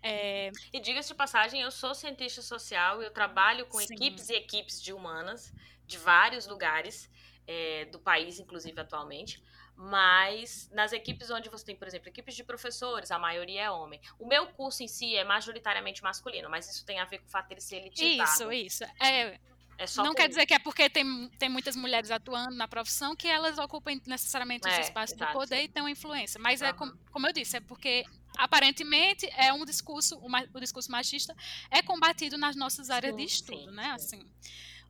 [0.00, 3.92] é, E diga-se de passagem, eu sou cientista social, eu trabalho com Sim.
[3.92, 5.52] equipes e equipes de humanas
[5.84, 7.10] de vários lugares
[7.44, 9.42] é, do país, inclusive atualmente.
[9.76, 14.00] Mas nas equipes onde você tem, por exemplo, equipes de professores, a maioria é homem.
[14.16, 17.30] O meu curso em si é majoritariamente masculino, mas isso tem a ver com o
[17.30, 18.52] fato de ele ser elitizado.
[18.52, 18.84] isso, isso.
[19.02, 19.40] É,
[19.78, 23.14] É não por quer dizer que é porque tem, tem muitas mulheres atuando na profissão
[23.16, 25.38] que elas ocupem necessariamente os É, espaços de exato.
[25.38, 26.40] poder e tenham influência.
[26.40, 26.96] Mas é Aham.
[27.10, 28.04] como, eu disse, é porque
[28.36, 31.34] aparentemente é um discurso, o, o discurso machista
[31.70, 33.84] é combatido nas nossas áreas de Sim, estudo, sim, né?
[33.86, 33.94] sim.
[33.94, 34.32] Assim,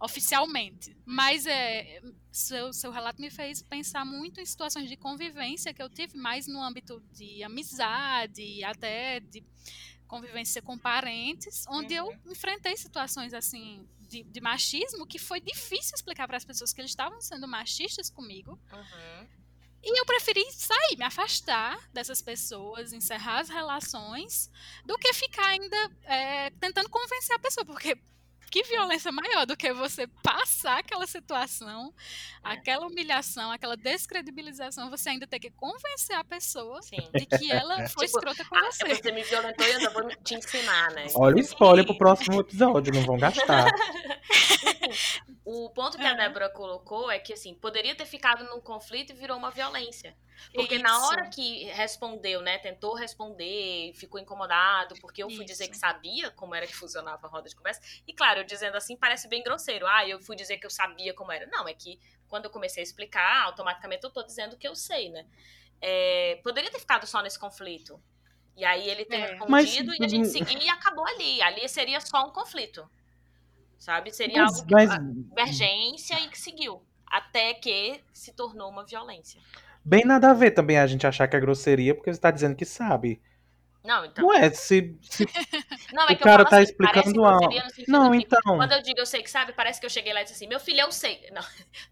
[0.00, 0.96] oficialmente.
[1.06, 5.88] Mas é, seu, seu relato me fez pensar muito em situações de convivência que eu
[5.88, 9.42] tive mais no âmbito de amizade, até de
[10.06, 12.32] convivência com parentes, onde eu Uhum.
[12.32, 16.92] enfrentei situações assim de, de machismo que foi difícil explicar para as pessoas que eles
[16.92, 18.58] estavam sendo machistas comigo.
[18.72, 19.28] Uhum.
[19.82, 24.50] E eu preferi sair, me afastar dessas pessoas, encerrar as relações,
[24.84, 27.98] do que ficar ainda é, tentando convencer a pessoa, porque
[28.50, 31.92] que violência maior do que você passar aquela situação,
[32.44, 32.52] É.
[32.52, 36.96] aquela humilhação, aquela descredibilização, você ainda ter que convencer a pessoa Sim.
[37.14, 38.94] de que ela foi Tipo, escrota com Ah, você.
[38.94, 41.06] você me violentou e eu vou te ensinar, né?
[41.14, 43.66] Olha o spoiler pro próximo episódio, não vão gastar.
[45.44, 46.14] O ponto que a.
[46.14, 50.16] Débora colocou é que, assim, poderia ter ficado num conflito e virou uma violência.
[50.52, 51.06] Porque na Isso.
[51.06, 55.72] hora que respondeu, né, tentou responder, ficou incomodado, porque eu fui dizer Isso.
[55.72, 57.80] que sabia como era que funcionava a roda de conversa.
[58.06, 59.86] E claro, eu dizendo assim parece bem grosseiro.
[59.86, 61.46] Ah, eu fui dizer que eu sabia como era.
[61.46, 65.08] Não, é que quando eu comecei a explicar, automaticamente eu tô dizendo que eu sei,
[65.10, 65.24] né?
[65.80, 68.00] É, poderia ter ficado só nesse conflito.
[68.56, 69.26] E aí ele ter É.
[69.26, 71.40] respondido Mas- e a gente seguir e acabou ali.
[71.42, 72.88] Ali seria só um conflito.
[73.84, 74.10] Sabe?
[74.12, 74.90] Seria Mas, algo mas
[75.28, 76.82] divergência e que seguiu.
[77.06, 79.40] Até que se tornou uma violência.
[79.84, 82.56] bem nada a ver também a gente achar que é grosseria, porque você tá dizendo
[82.56, 83.20] que sabe.
[83.84, 84.24] Não, então.
[84.24, 85.24] Não é, se, se
[85.92, 87.90] Não, o é que cara eu falo tá assim, explicando parece a- grosseria no sentido
[87.92, 88.40] Não, que, então.
[88.56, 90.48] Quando eu digo eu sei que sabe, parece que eu cheguei lá e disse assim,
[90.48, 91.20] meu filho, eu sei.
[91.32, 91.42] Não,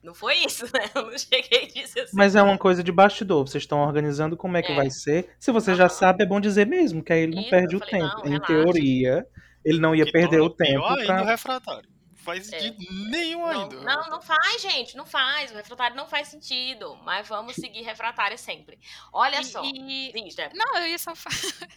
[0.03, 0.91] não foi isso, né?
[0.95, 2.17] Eu não cheguei e disse assim.
[2.17, 3.47] Mas é uma coisa de bastidor.
[3.47, 4.75] Vocês estão organizando como é que É.
[4.75, 5.35] vai ser.
[5.39, 5.89] Se você já Aham.
[5.89, 8.21] sabe, é bom dizer mesmo, que aí ele não Isso, perde o falei, tempo.
[8.21, 8.45] não, em relaxa.
[8.47, 9.27] teoria,
[9.65, 11.25] ele não ia Que perder o tempo pior ainda o pra.
[11.25, 11.93] refratário.
[12.17, 12.59] Faz É.
[12.71, 12.77] de
[13.11, 13.81] nenhum Não, ainda.
[13.81, 15.51] não, não faz, gente, não faz.
[15.51, 16.97] O refratário não faz sentido.
[17.03, 18.79] Mas vamos seguir refratário sempre.
[19.13, 19.61] Olha E- só.
[19.65, 21.13] e- Diz, Não, eu ia só,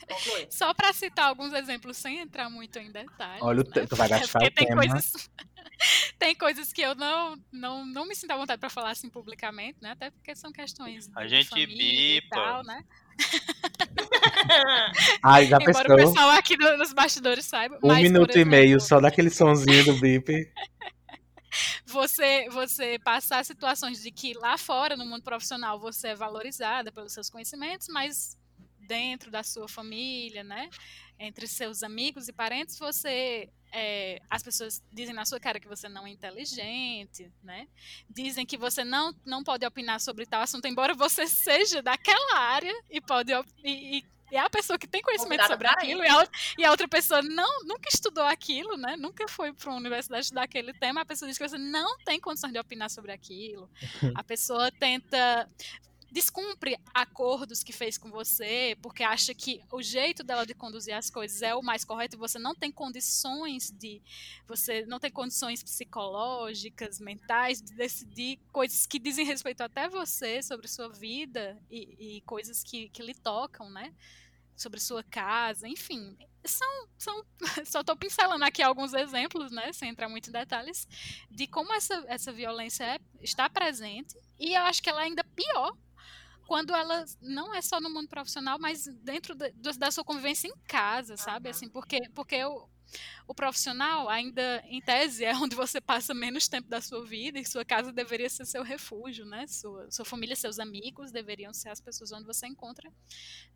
[0.07, 0.47] conclui.
[0.51, 3.41] só para citar alguns exemplos sem entrar muito em detalhes.
[3.41, 3.87] Olha, o né?
[3.87, 4.81] tu vai gastar Porque o tem tema.
[4.83, 5.31] coisas,
[6.19, 9.79] tem coisas que eu não, não, não me sinto à vontade para falar assim publicamente,
[9.81, 9.91] né?
[9.91, 11.81] Até porque são questões a gente bipa.
[11.81, 12.83] e tal, né?
[15.23, 15.93] Ai, já Embora pensou?
[15.93, 17.77] o pessoal aqui nos bastidores saiba.
[17.83, 20.31] Um mas, minuto exemplo, e meio só daquele sonzinho do bip.
[21.85, 27.13] Você, você passar situações de que lá fora, no mundo profissional, você é valorizada pelos
[27.13, 28.37] seus conhecimentos, mas
[28.85, 30.69] dentro da sua família, né?
[31.17, 33.49] Entre seus amigos e parentes, você.
[33.77, 37.67] É, as pessoas dizem na sua cara que você não é inteligente, né?
[38.09, 42.73] Dizem que você não, não pode opinar sobre tal assunto, embora você seja daquela área
[42.89, 46.65] e pode e, e é a pessoa que tem conhecimento sobre aquilo e a, e
[46.65, 48.95] a, outra pessoa não nunca estudou aquilo, né?
[48.95, 51.01] Nunca foi para uma universidade estudar aquele tema.
[51.01, 53.69] A pessoa diz que você não tem condições de opinar sobre aquilo.
[54.15, 55.49] A pessoa tenta
[56.15, 61.09] descumpre acordos que fez com você, porque acha que o jeito dela de conduzir as
[61.09, 64.01] coisas é o mais correto e você não tem condições de
[64.47, 70.69] você não tem condições psicológicas, mentais de decidir coisas que dizem respeito até você sobre
[70.69, 73.93] sua vida e, e coisas que, que lhe tocam, né?
[74.55, 77.25] Sobre sua casa, enfim, são, são
[77.65, 80.87] só estou pincelando aqui alguns exemplos, né, sem entrar muito em detalhes,
[81.29, 85.25] de como essa, essa violência é, está presente e eu acho que ela é ainda
[85.25, 85.75] pior
[86.45, 90.55] quando ela não é só no mundo profissional, mas dentro de, da sua convivência em
[90.67, 91.49] casa, sabe?
[91.49, 92.67] Assim, porque, porque o,
[93.27, 97.45] o profissional, ainda em tese, é onde você passa menos tempo da sua vida e
[97.45, 99.47] sua casa deveria ser seu refúgio, né?
[99.47, 102.91] Sua, sua família, seus amigos deveriam ser as pessoas onde você encontra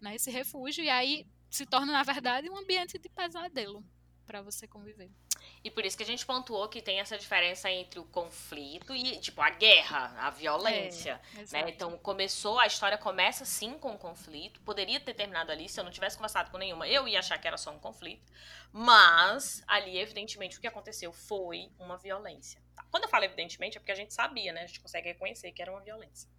[0.02, 0.84] né, esse refúgio.
[0.84, 3.84] E aí se torna, na verdade, um ambiente de pesadelo
[4.30, 5.10] para você conviver.
[5.64, 9.20] E por isso que a gente pontuou que tem essa diferença entre o conflito e,
[9.20, 11.20] tipo, a guerra, a violência.
[11.36, 11.70] É, né?
[11.72, 14.62] Então, começou, a história começa sim com um conflito.
[14.62, 16.88] Poderia ter terminado ali se eu não tivesse conversado com nenhuma.
[16.88, 18.32] Eu ia achar que era só um conflito.
[18.72, 22.62] Mas, ali, evidentemente, o que aconteceu foi uma violência.
[22.76, 22.86] Tá?
[22.92, 24.62] Quando eu falo evidentemente, é porque a gente sabia, né?
[24.62, 26.30] A gente consegue reconhecer que era uma violência.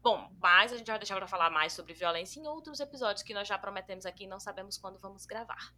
[0.00, 3.34] Bom, mas a gente vai deixar para falar mais sobre violência em outros episódios que
[3.34, 5.74] nós já prometemos aqui e não sabemos quando vamos gravar.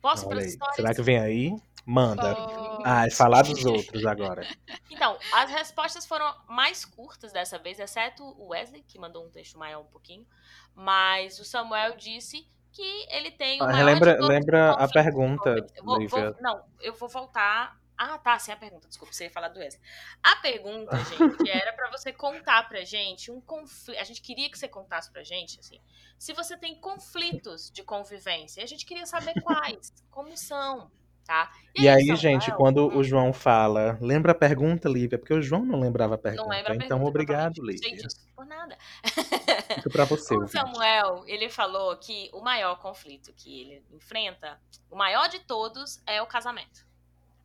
[0.00, 0.76] Posso para as histórias?
[0.76, 1.56] Será que vem aí?
[1.84, 2.36] Manda.
[2.38, 2.82] Oh.
[2.84, 4.46] Ah, é falar dos outros agora.
[4.90, 9.58] Então, as respostas foram mais curtas dessa vez, exceto o Wesley, que mandou um texto
[9.58, 10.26] maior um pouquinho.
[10.74, 16.62] Mas o Samuel disse que ele tem ah, lembra, lembra a pergunta, vou, vou, Não,
[16.80, 19.82] eu vou voltar ah, tá, sem a pergunta, desculpa, você ia falar do Wesley.
[20.22, 24.00] A pergunta, gente, era para você contar pra gente um conflito.
[24.00, 25.78] A gente queria que você contasse pra gente, assim,
[26.18, 28.64] se você tem conflitos de convivência.
[28.64, 30.90] A gente queria saber quais, como são,
[31.26, 31.52] tá?
[31.76, 35.18] E, e aí, gente, quando o João fala, lembra a pergunta, Lívia?
[35.18, 36.42] Porque o João não lembrava a pergunta.
[36.42, 37.86] Não lembra a então, pergunta, obrigado, Lívia.
[37.86, 38.78] Gente, por nada.
[39.76, 40.34] Fica pra você.
[40.40, 44.58] O Samuel, ele falou que o maior conflito que ele enfrenta,
[44.90, 46.88] o maior de todos, é o casamento.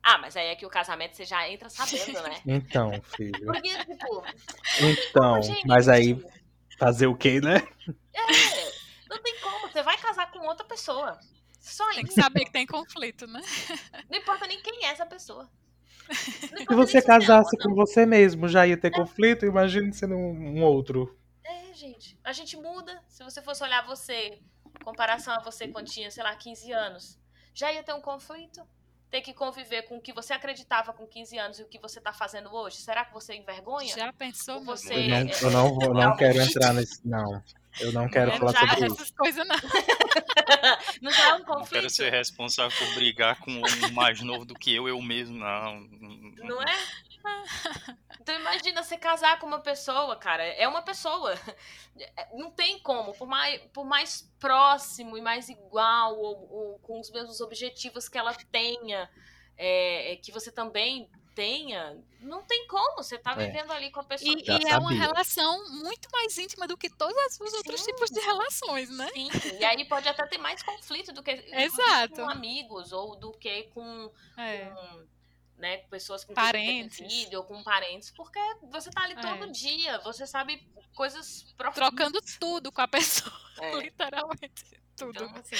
[0.08, 2.40] Ah, mas aí é que o casamento você já entra sabendo, né?
[2.46, 3.44] Então, filho.
[3.44, 4.24] Porque, tipo.
[4.80, 6.16] Então, gente, mas aí
[6.78, 7.56] fazer o quê, né?
[8.14, 8.70] É,
[9.10, 9.68] não tem como.
[9.68, 11.18] Você vai casar com outra pessoa.
[11.58, 13.40] Só tem que saber que tem conflito, né?
[14.08, 15.50] Não importa nem quem é essa pessoa.
[16.12, 18.96] Se você casasse com você mesmo, já ia ter é.
[18.96, 21.18] conflito, imagine sendo um outro.
[21.42, 22.16] É, gente.
[22.22, 23.02] A gente muda.
[23.08, 27.18] Se você fosse olhar você, em comparação a você quando tinha, sei lá, 15 anos,
[27.52, 28.64] já ia ter um conflito
[29.16, 31.98] ter que conviver com o que você acreditava com 15 anos e o que você
[31.98, 32.76] está fazendo hoje?
[32.76, 33.94] Será que você envergonha?
[33.94, 34.62] Já pensou?
[34.64, 34.92] Você...
[34.94, 37.00] Eu não, eu não, vou, não quero entrar nesse.
[37.06, 37.42] Não.
[37.80, 39.56] Eu não quero falar sobre essas coisas, não.
[41.02, 41.58] não já é um conflito.
[41.58, 45.38] Não quero ser responsável por brigar com um mais novo do que eu, eu mesmo,
[45.38, 45.80] não.
[46.38, 46.76] Não é?
[48.20, 50.42] Então imagina você casar com uma pessoa, cara.
[50.42, 51.34] É uma pessoa.
[51.98, 53.14] É, não tem como.
[53.14, 58.18] Por mais, por mais próximo e mais igual, ou, ou com os mesmos objetivos que
[58.18, 59.08] ela tenha,
[59.56, 62.96] é, é que você também tenha, não tem como.
[62.96, 63.46] Você tá é.
[63.46, 64.34] vivendo ali com a pessoa.
[64.36, 67.56] E, e é uma relação muito mais íntima do que todos os Sim.
[67.58, 69.08] outros tipos de relações, né?
[69.12, 69.28] Sim.
[69.60, 72.14] E aí pode até ter mais conflito do que Exato.
[72.14, 74.64] com amigos ou do que com, é.
[74.64, 75.06] com
[75.58, 78.40] né, com pessoas com parentes ou com parentes, porque
[78.70, 79.20] você tá ali é.
[79.20, 81.88] todo dia, você sabe coisas profundas.
[81.88, 83.76] Trocando tudo com a pessoa, é.
[83.80, 85.24] literalmente tudo.
[85.24, 85.56] Então, assim,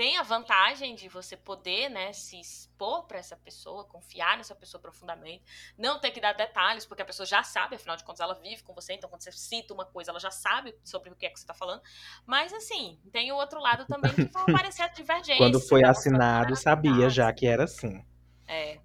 [0.00, 4.80] tem a vantagem de você poder, né, se expor para essa pessoa, confiar nessa pessoa
[4.80, 5.44] profundamente,
[5.76, 8.62] não ter que dar detalhes, porque a pessoa já sabe, afinal de contas ela vive
[8.62, 11.30] com você, então quando você cita uma coisa, ela já sabe sobre o que é
[11.30, 11.82] que você tá falando.
[12.24, 15.36] Mas assim, tem o outro lado também que vai aparecer a divergência.
[15.36, 18.02] Quando foi assinado, sabia já que era assim.
[18.46, 18.80] É.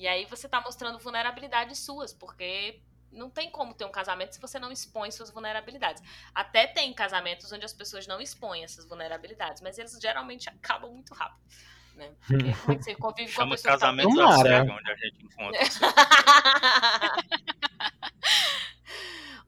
[0.00, 2.80] E aí você tá mostrando vulnerabilidades suas, porque
[3.12, 6.02] não tem como ter um casamento se você não expõe suas vulnerabilidades.
[6.34, 11.12] Até tem casamentos onde as pessoas não expõem essas vulnerabilidades, mas eles geralmente acabam muito
[11.12, 11.42] rápido.
[11.96, 12.14] né?
[12.26, 14.38] Porque como é que você convive Chama com a pessoa casamento tá...
[14.38, 15.60] cega, onde a gente encontra.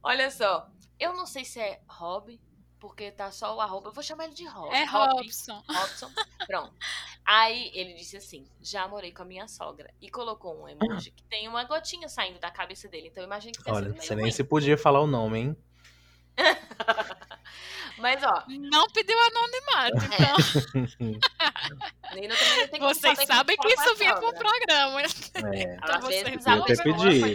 [0.05, 0.69] Olha só,
[1.01, 2.39] eu não sei se é Rob,
[2.83, 3.91] porque tá só o arroba.
[3.91, 4.75] Eu vou chamar ele de Rob.
[4.75, 5.63] É Robson.
[5.69, 6.11] Robson.
[6.49, 6.75] Pronto.
[7.25, 9.89] Aí ele disse assim: já morei com a minha sogra.
[10.01, 13.07] E colocou um emoji que tem uma gotinha saindo da cabeça dele.
[13.07, 15.57] Então imagina que Olha, você nem se podia falar o nome, hein?
[17.99, 18.45] Mas, ó.
[18.49, 21.21] Não pediu anonimato, então.
[22.15, 22.79] É.
[22.79, 25.01] vocês sabem que, que isso vinha pro programa.
[25.01, 25.07] É.
[25.07, 27.35] Então, vocês ter pedido.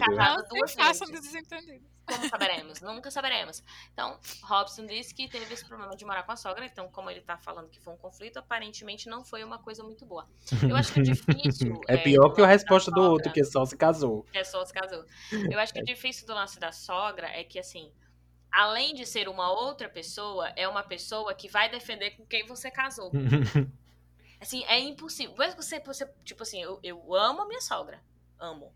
[0.52, 1.97] Não façam desentendido.
[2.08, 2.80] Como saberemos?
[2.80, 3.62] Nunca saberemos.
[3.92, 6.66] Então, Robson disse que teve esse problema de morar com a sogra.
[6.66, 10.06] Então, como ele tá falando que foi um conflito, aparentemente não foi uma coisa muito
[10.06, 10.26] boa.
[10.68, 11.82] Eu acho que é difícil.
[11.88, 14.24] é, é pior que a resposta do outro, que só se casou.
[14.32, 15.04] Que só se casou.
[15.52, 17.92] Eu acho que o difícil do lance da sogra é que, assim,
[18.50, 22.72] além de ser uma outra pessoa, é uma pessoa que vai defender com quem você
[22.72, 23.12] casou.
[24.40, 25.36] assim, é impossível.
[25.36, 28.02] Você, você tipo assim, eu, eu amo a minha sogra.
[28.40, 28.74] Amo.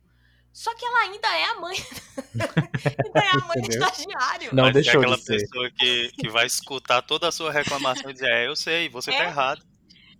[0.53, 1.75] Só que ela ainda é a mãe.
[3.05, 4.49] ainda é a mãe do estagiário.
[4.53, 5.37] Não Mas deixou é aquela de ser.
[5.39, 9.11] pessoa que, que vai escutar toda a sua reclamação e dizer, é, eu sei, você
[9.11, 9.17] É.
[9.17, 9.63] tá errado.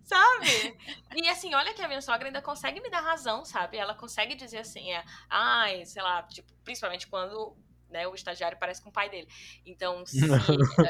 [0.04, 0.78] Sabe?
[1.16, 3.78] E assim, olha que a minha sogra ainda consegue me dar razão, sabe?
[3.78, 7.56] Ela consegue dizer assim, é, ai, sei lá, tipo, principalmente quando
[7.90, 9.28] né, o estagiário parece com o pai dele.
[9.66, 10.20] Então, se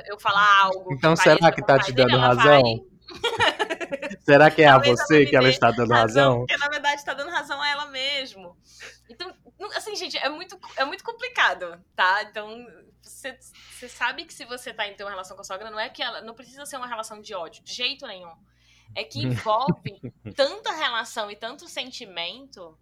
[0.08, 0.94] eu falar algo.
[0.94, 2.62] Então, que será que tá te dele, dando ela razão?
[2.62, 2.92] vai-
[4.22, 6.40] Será que é a ela você que ela está dando razão?
[6.40, 8.56] Porque na verdade tá dando razão a ela mesmo.
[9.10, 10.86] Então, não- assim, gente, é muito, é
[11.56, 12.24] complicado, tá?
[12.24, 12.66] Então,
[13.02, 13.38] você,
[13.72, 15.90] você sabe que se você tá em ter uma relação com a sogra, não é
[15.90, 16.22] que ela.
[16.22, 18.34] Não precisa ser uma relação de ódio, de jeito nenhum.
[18.96, 20.00] É que envolve
[20.36, 22.78] tanta relação e tanto sentimento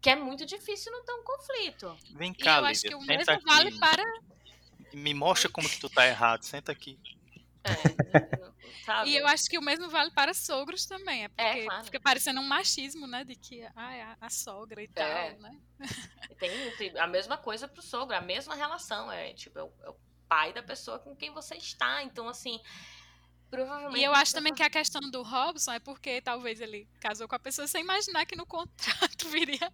[0.00, 1.96] que é muito difícil não ter um conflito.
[2.14, 3.44] Vem E cá, eu acho que o mesmo aqui.
[3.44, 4.02] vale para.
[4.92, 6.98] Me mostra como que tu tá errado, senta aqui.
[7.64, 8.51] É,
[8.84, 9.10] sabe?
[9.10, 11.24] E eu acho que o mesmo vale para sogros também.
[11.24, 11.84] É porque claro.
[11.84, 13.24] fica parecendo um machismo, né?
[13.24, 15.34] De que ai, a, a sogra e tal, É.
[15.38, 15.60] né?
[16.38, 19.10] Tem, a mesma coisa pro sogro, a mesma relação.
[19.10, 19.96] É tipo, é o, é o
[20.28, 22.02] pai da pessoa com quem você está.
[22.02, 22.60] Então, assim,
[23.50, 24.00] provavelmente.
[24.00, 27.34] E eu acho também que a questão do Robson é porque talvez ele casou com
[27.34, 29.72] a pessoa sem imaginar que no contrato viria.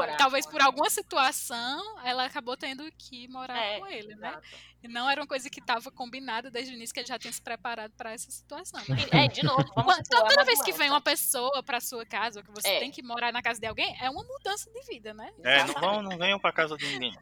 [0.00, 4.28] Morar talvez por alguma situação ela acabou tendo que morar É, com ele, né?
[4.30, 4.48] Exato.
[4.82, 7.32] E não era uma coisa que estava combinada desde o início, que ele já tinha
[7.32, 8.80] se preparado para essa situação.
[8.88, 9.24] né?
[9.24, 12.40] É, de novo, vamos Quando- é Toda vez que vem uma pessoa para sua casa,
[12.40, 12.78] ou que você É.
[12.80, 15.32] tem que morar na casa de alguém, é uma mudança de vida, né?
[15.42, 17.16] É, não vão, não venham pra casa de ninguém.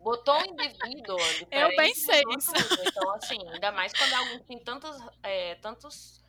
[0.00, 1.16] Botou um indivíduo.
[1.50, 2.80] Eu bem diferente, sei isso.
[2.86, 6.22] Então, assim, ainda mais quando é alguém que tem tantas, é, tantas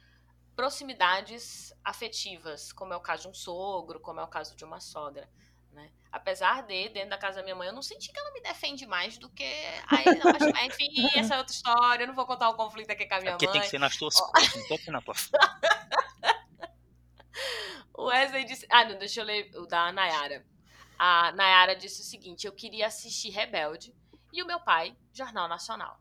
[0.56, 4.80] proximidades afetivas, como é o caso de um sogro, como é o caso de uma
[4.80, 5.30] sogra.
[5.72, 5.92] Né?
[6.12, 8.86] Apesar de, dentro da casa da minha mãe, eu não senti que ela me defende
[8.88, 9.44] mais do que.
[9.88, 10.32] Aí, não,
[10.66, 12.04] enfim, essa é outra história.
[12.04, 13.54] Eu não vou contar o conflito aqui com a É minha porque mãe.
[13.54, 15.14] tem que ser nas tuas costas, não na tua
[17.94, 18.66] O Wesley disse.
[18.70, 20.46] Ah, não, deixa eu ler o da Nayara.
[20.98, 23.94] A Nayara disse o seguinte: eu queria assistir Rebelde
[24.32, 26.00] e o meu pai, Jornal Nacional.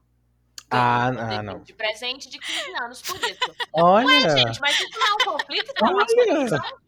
[0.70, 1.62] Ah, um ah, não.
[1.62, 3.54] De presente de 15 anos por isso.
[3.72, 4.36] Olha!
[4.36, 6.24] Gente, mas isso não é um conflito de Olha!
[6.26, 6.78] relação?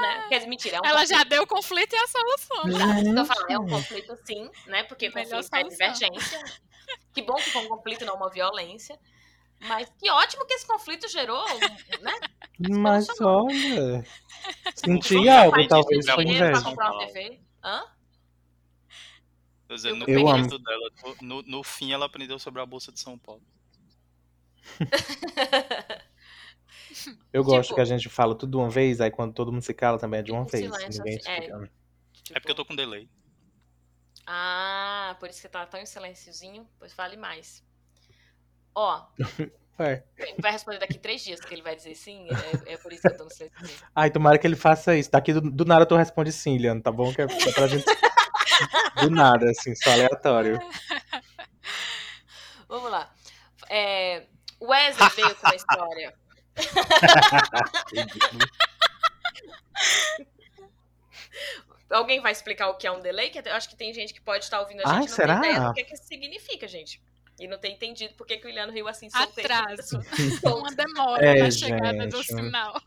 [0.00, 0.26] Né?
[0.28, 1.18] Quer dizer, mentira, é um Ela conflito.
[1.18, 2.64] já deu o conflito e a solução.
[2.66, 3.14] né?
[3.14, 4.82] Tá, eu falo, é um conflito sim, né?
[4.84, 6.44] Porque conflito é divergência.
[7.12, 8.98] Que bom que foi um conflito, não uma violência.
[9.60, 11.44] Mas que ótimo que esse conflito gerou,
[12.00, 12.14] né?
[12.58, 14.04] Mas olha.
[14.74, 17.38] Senti Vamos algo, talvez foi inveja.
[17.62, 17.84] Hã?
[19.68, 20.58] Tô dizendo, no Eu amo.
[20.58, 23.42] dela, no, no fim ela aprendeu sobre a Bolsa de São Paulo.
[27.32, 29.62] Eu gosto Tipo- que a gente fala tudo de uma vez, aí quando todo mundo
[29.62, 30.64] se cala também é de uma Um vez.
[30.64, 31.38] silêncio, Ninguém assim, é.
[31.38, 31.70] explica.
[32.32, 33.08] É porque eu tô com delay.
[34.26, 36.68] Ah, por isso que tá tão em silênciozinho.
[36.78, 37.64] Pois fale mais.
[38.74, 39.06] Ó,
[39.78, 40.02] É.
[40.38, 42.28] vai responder daqui três dias que ele vai dizer sim.
[42.66, 43.78] É, é por isso que eu tô no silênciozinho.
[43.94, 45.10] Ai, tomara que ele faça isso.
[45.10, 47.12] Daqui do, do nada tu responde sim, Liano, tá bom?
[47.14, 47.84] Que é só pra gente.
[49.00, 50.58] Do nada, assim, só aleatório.
[52.68, 53.10] Vamos lá.
[53.70, 54.26] É,
[54.58, 56.14] o Wesley veio com uma história.
[61.90, 63.30] Alguém vai explicar o que é um delay?
[63.30, 65.16] Que eu acho que tem gente que pode estar ouvindo a gente Ai, e não
[65.16, 65.40] será?
[65.40, 67.02] tem ideia do que, que isso significa, gente.
[67.38, 69.52] E não tem entendido por que, que o Iliano riu assim solteiro.
[69.52, 69.98] Atraso.
[70.44, 72.26] Uma demora É, na chegada do gente.
[72.26, 72.80] sinal.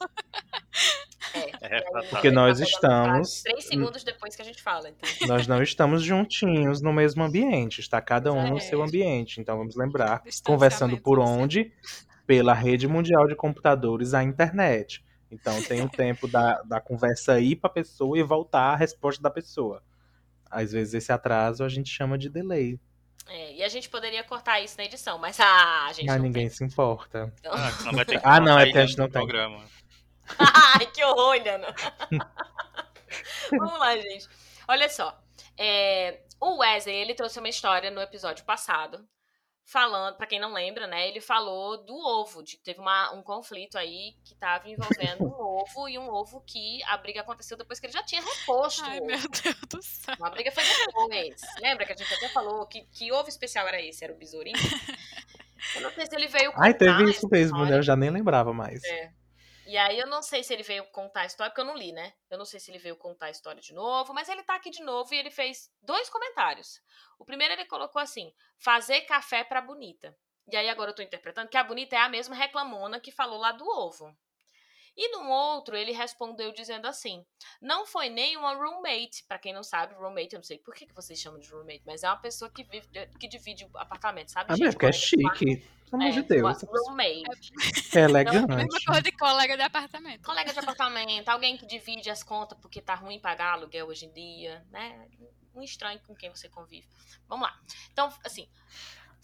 [1.33, 4.61] É, É, e aí, Porque tá nós pegando estamos- Três segundos depois que a gente
[4.61, 4.89] fala.
[4.89, 5.27] Então.
[5.27, 8.61] Nós não estamos juntinhos no mesmo ambiente, está cada um no É.
[8.61, 9.41] seu ambiente.
[9.41, 11.73] Então vamos lembrar, conversando por onde?
[12.25, 15.03] Pela rede mundial de computadores, a internet.
[15.29, 19.21] Então tem o tempo da, da conversa ir para a pessoa e voltar a resposta
[19.21, 19.83] da pessoa.
[20.49, 22.79] Às vezes esse atraso a gente chama de delay.
[23.27, 26.09] É, e a gente poderia cortar isso na edição, mas ah, a gente.
[26.09, 26.55] Ah, não ninguém tem.
[26.55, 27.33] se importa.
[27.39, 27.51] Então...
[27.53, 29.13] Ah, não vai ter que Ah, não, é porque a gente não tem.
[29.13, 29.65] programa.
[30.37, 31.73] Ai, que horror, Liana.
[33.51, 34.27] Vamos lá, gente.
[34.67, 35.17] Olha só.
[35.57, 39.05] É, o Wesley, ele trouxe uma história no episódio passado,
[39.65, 41.07] falando, pra quem não lembra, né?
[41.07, 45.41] Ele falou do ovo, de que teve uma, um conflito aí que tava envolvendo um
[45.41, 48.83] ovo e um ovo que a briga aconteceu depois que ele já tinha reposto.
[48.83, 49.17] Ai, meu.
[49.17, 50.15] Deus do céu.
[50.19, 51.41] Uma briga foi depois.
[51.59, 54.03] Lembra que a gente até falou que, que ovo especial era esse?
[54.03, 54.57] Era o besourinho?
[55.75, 57.77] Eu não sei se ele veio contar Ai, teve isso mesmo, né?
[57.77, 58.83] Eu já nem lembrava mais.
[58.83, 59.11] É.
[59.73, 61.91] E aí eu não sei se ele veio contar a história, porque eu não li,
[61.91, 62.13] né?
[62.29, 64.69] Eu não sei se ele veio contar a história de novo, mas ele tá aqui
[64.69, 66.79] de novo e ele fez dois comentários.
[67.17, 70.15] O primeiro ele colocou assim: fazer café pra bonita.
[70.47, 73.39] E aí agora eu tô interpretando que a bonita é a mesma reclamona que falou
[73.39, 74.15] lá do ovo.
[74.95, 77.25] E no outro, ele respondeu dizendo assim:
[77.61, 79.23] não foi nem uma roommate.
[79.27, 81.81] Pra quem não sabe, roommate, eu não sei por que que vocês chamam de roommate,
[81.85, 82.87] mas é uma pessoa que, vive,
[83.19, 84.51] que divide o apartamento, sabe?
[84.51, 84.65] Ah, gente?
[84.65, 85.67] mas porque é chique.
[85.89, 86.27] Pelo amor quarto.
[86.27, 86.63] de É, Deus.
[86.63, 87.51] uma roommate.
[87.93, 88.85] É Mesma elegante.
[88.85, 90.23] coisa de colega de apartamento.
[90.23, 94.11] Colega de apartamento, alguém que divide as contas porque tá ruim pagar aluguel hoje em
[94.11, 95.07] dia, né?
[95.55, 96.87] Um estranho com quem você convive.
[97.27, 97.59] Vamos lá.
[97.91, 98.49] Então, assim,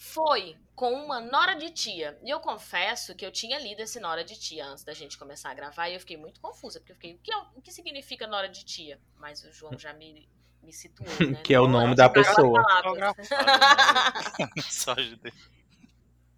[0.02, 2.18] foi com uma nora de tia.
[2.24, 5.52] E eu confesso que eu tinha lido esse nora de tia antes da gente começar
[5.52, 7.70] a gravar e eu fiquei muito confusa, porque eu fiquei, o que, é- o que
[7.70, 8.98] significa nora de tia?
[9.18, 10.30] Mas o João já me,
[10.64, 11.42] me situou, né?
[11.44, 12.64] Que é o Nora nome da pessoa.
[14.56, 15.36] Mensagem dele.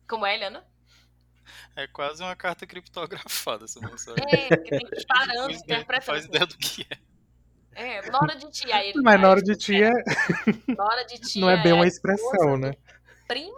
[0.09, 0.66] Como é, Eliana?
[1.76, 4.24] É quase uma carta criptografada essa mensagem.
[4.28, 6.03] É, tem que ir parando, Faz ideia- interpretando.
[6.05, 6.97] Faz ideia do que é.
[7.74, 8.76] É, nora de tia.
[8.76, 9.91] Aí ele Mas hora de tia
[10.68, 12.74] Nora de tia não é bem uma esposa expressão, né?
[13.32, 13.57] Primo?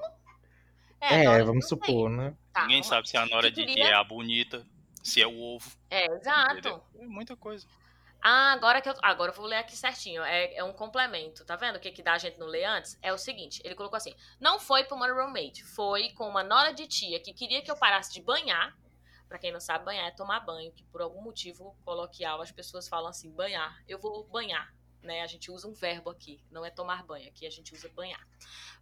[1.02, 1.88] É, nora- vamos não sei.
[1.88, 2.36] supor, né?
[2.54, 4.64] Tá, Ninguém sabe se a nora Que de tia é a bonita,
[5.04, 5.70] se é o ovo.
[5.90, 6.82] É, exato.
[7.00, 7.66] É muita coisa.
[8.22, 8.94] Ah, agora que eu.
[9.02, 10.24] Agora eu vou ler aqui certinho.
[10.24, 11.44] É, é um complemento.
[11.44, 12.98] Tá vendo o que, que dá a gente não ler antes?
[13.02, 16.72] É o seguinte: ele colocou assim: não foi pra uma roommate, foi com uma nora
[16.72, 18.78] de tia que queria que eu parasse de banhar.
[19.28, 22.88] Pra quem não sabe, banhar é tomar banho, que por algum motivo coloquial as pessoas
[22.88, 23.76] falam assim: banhar.
[23.88, 24.72] Eu vou banhar.
[25.04, 25.22] Né?
[25.22, 28.26] A gente usa um verbo aqui, não é tomar banho, aqui a gente usa banhar.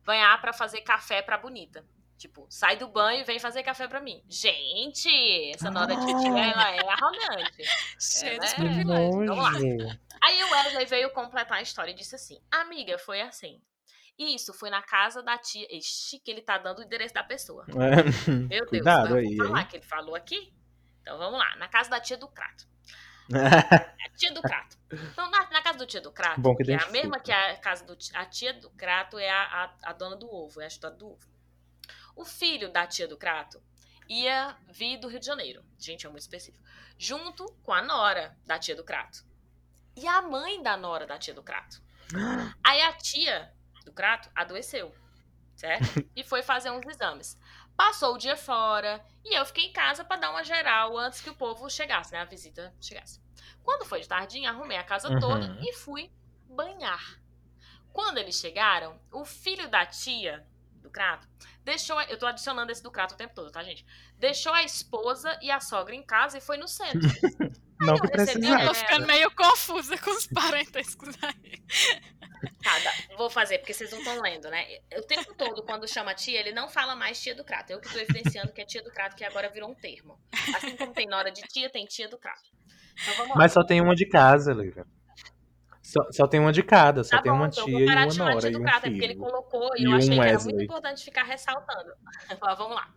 [0.06, 1.84] Banhar pra fazer café pra bonita.
[2.16, 4.24] Tipo, sai do banho e vem fazer café pra mim.
[4.30, 5.10] Gente,
[5.56, 7.64] essa nora de tia, ela é arrogante.
[8.24, 8.48] É, né?
[8.48, 9.26] Que privilégios.
[9.28, 9.52] Vamos lá.
[10.24, 13.60] Aí o Wesley veio completar a história e disse assim: Amiga, foi assim.
[14.20, 15.66] Isso foi na casa da tia.
[15.76, 17.66] Ixi, que ele tá dando o endereço da pessoa.
[17.70, 18.30] É.
[18.30, 19.68] Meu Deus, Cuidado eu aí, vou falar hein?
[19.68, 20.54] que ele falou aqui.
[21.02, 22.68] Então vamos lá, na casa da tia do Crato.
[23.34, 24.78] A tia do Crato.
[24.92, 27.32] Então, na, na casa do tia do Crato, Bom que que é a mesma que
[27.32, 30.66] a casa do a tia do Crato é a, a, a dona do ovo, é
[30.66, 31.32] a história do ovo.
[32.16, 33.62] O filho da tia do Crato
[34.10, 35.64] ia vir do Rio de Janeiro.
[35.80, 36.64] Gente, é muito específico.
[36.98, 39.24] Junto com a nora da tia do Crato.
[39.96, 41.82] E a mãe da nora da tia do Crato.
[42.64, 43.52] Aí a tia
[43.86, 44.94] do Crato adoeceu,
[45.56, 45.86] certo?
[46.14, 47.38] E foi fazer uns exames.
[47.76, 51.30] Passou o dia fora e eu fiquei em casa pra dar uma geral antes que
[51.30, 52.20] o povo chegasse, né?
[52.20, 53.21] A visita chegasse.
[53.64, 55.20] Quando foi de tardinha, arrumei a casa Uhum.
[55.20, 56.12] toda e fui
[56.48, 57.20] banhar.
[57.94, 60.46] Quando eles chegaram, o filho da tia
[60.76, 61.28] do Crato
[61.64, 61.98] deixou.
[61.98, 63.86] a- Eu tô adicionando esse do Crato o tempo todo, tá, gente?
[64.18, 67.00] Deixou a esposa e a sogra em casa e foi no centro.
[67.80, 71.64] Não eu que recebi Eu tô ficando meio confusa com os parentescos aí.
[72.64, 74.68] Tá, vou fazer, porque vocês não estão lendo, né?
[74.98, 77.72] O tempo todo, quando chama tia, ele não fala mais tia do Crato.
[77.74, 80.20] Eu que tô evidenciando que é tia do Crato, que agora virou um termo.
[80.56, 82.50] Assim como tem nora de tia, tem tia do Crato.
[83.14, 83.36] Então.
[83.36, 84.86] Mas só tem uma de casa, Lívia.
[85.82, 88.06] Só, só tem uma de cada, só Tá tem bom, uma então tia e uma
[88.14, 89.20] nora e um Crato, é porque ele filho.
[89.20, 91.92] colocou e E eu um achei que era muito importante ficar ressaltando.
[92.58, 92.94] Vamos lá.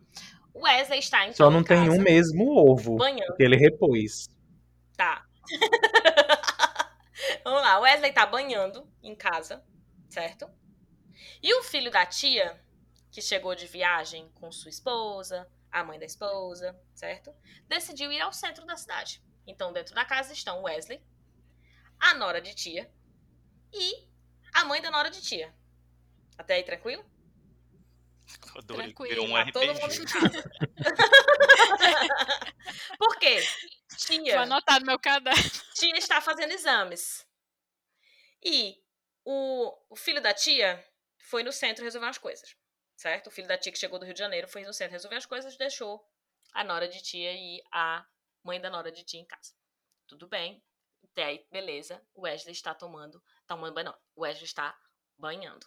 [0.53, 3.27] O Wesley está então Só não em tem casa, um mesmo ovo, banhando.
[3.27, 4.29] porque ele repôs.
[4.97, 5.25] Tá.
[7.45, 9.63] Vamos lá, o Wesley tá banhando em casa,
[10.09, 10.49] certo?
[11.43, 12.61] E o filho da tia,
[13.11, 17.33] que chegou de viagem com sua esposa, a mãe da esposa, certo?
[17.69, 19.23] Decidiu ir ao centro da cidade.
[19.47, 21.03] Então, dentro da casa estão o Wesley,
[22.01, 22.91] a nora de tia
[23.73, 24.09] e
[24.55, 25.55] a mãe da nora de tia.
[26.39, 27.05] Até aí, tranquilo?
[28.57, 28.87] Adorei.
[28.87, 30.03] Tranquilo, Virou um Tá todo mundo RPG.
[30.03, 30.51] em casa.
[32.99, 33.41] Por quê?
[33.41, 35.43] Vou Tia anotar no meu caderno.
[35.75, 37.27] tia está fazendo exames.
[38.43, 38.83] E
[39.25, 40.85] o, o filho da tia
[41.19, 42.57] foi no centro resolver umas coisas.
[42.97, 43.27] Certo?
[43.27, 45.27] O filho da tia que chegou do Rio de Janeiro foi no centro resolver as
[45.27, 46.07] coisas, deixou
[46.53, 48.05] a nora de tia e a
[48.45, 49.53] mãe da nora de tia em casa.
[50.07, 50.63] Tudo bem.
[51.03, 52.01] Até aí, beleza.
[52.15, 53.23] O Wesley está tomando.
[53.47, 53.99] Tomando banho, não.
[54.15, 54.77] O Wesley está
[55.19, 55.67] banhando.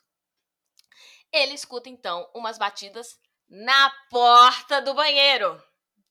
[1.31, 3.19] Ele escuta, então, umas batidas
[3.49, 5.61] na porta do banheiro.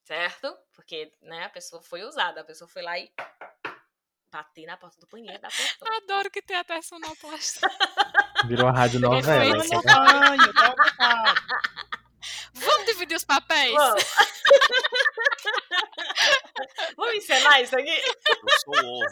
[0.04, 0.56] Certo?
[0.72, 2.40] Porque, né, a pessoa foi usada.
[2.40, 3.12] A pessoa foi lá e
[4.36, 5.90] Bati na porta do banheiro da pessoa.
[5.96, 7.68] Adoro que tem até sonoplastia.
[8.46, 9.64] Virou a rádio novela.
[9.64, 9.70] Vamos
[12.87, 13.74] dividir os papéis?
[13.74, 14.05] Vamos.
[16.97, 17.91] Vamos encenar isso aqui?
[17.91, 19.11] Eu sou o ovo.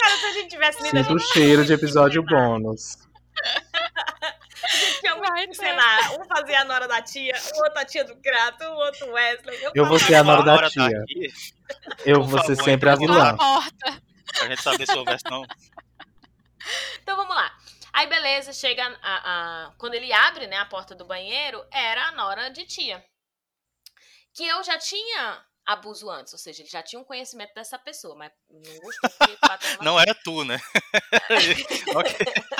[0.00, 2.96] Cara, se a gente tivesse lido, Sinto o cheiro de episódio bônus.
[5.18, 6.12] Vai encenar.
[6.20, 9.56] Um fazia a nora da tia, o outro a tia do Crato, o outro Wesley.
[9.74, 11.04] Eu vou falava- ser a nora da Hora tia.
[12.04, 13.30] Eu Por vou ser sempre a então, vilã.
[13.30, 14.02] A porta.
[14.34, 15.44] pra gente saber sua versão.
[17.02, 17.51] Então vamos lá.
[17.92, 22.12] Aí beleza, chega a, a- quando ele abre, né, a porta do banheiro, era a
[22.12, 23.04] nora de tia.
[24.34, 28.16] Que eu já tinha abuso antes, ou seja, ele já tinha um conhecimento dessa pessoa,
[28.16, 29.10] mas não gostou
[29.84, 30.58] Não era tu, né?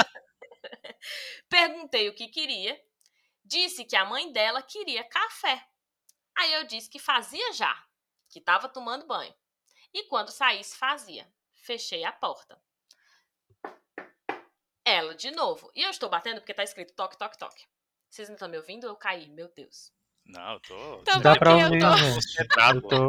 [1.49, 2.79] Perguntei o que queria.
[3.45, 5.65] Disse que a mãe dela queria café.
[6.37, 7.75] Aí eu disse que fazia já,
[8.29, 9.35] que estava tomando banho.
[9.93, 11.31] E quando saísse, fazia.
[11.55, 12.61] Fechei a porta.
[14.93, 15.71] Ela de novo.
[15.75, 17.65] E eu estou batendo porque tá escrito toque, toque, toque.
[18.11, 18.87] Vocês não estão me ouvindo?
[18.87, 19.91] Eu caí, meu Deus.
[20.27, 20.95] Não, eu tô.
[21.01, 22.79] Então, Dá pra porque eu ouvir, tô- concentrado.
[22.79, 23.09] Eu tô-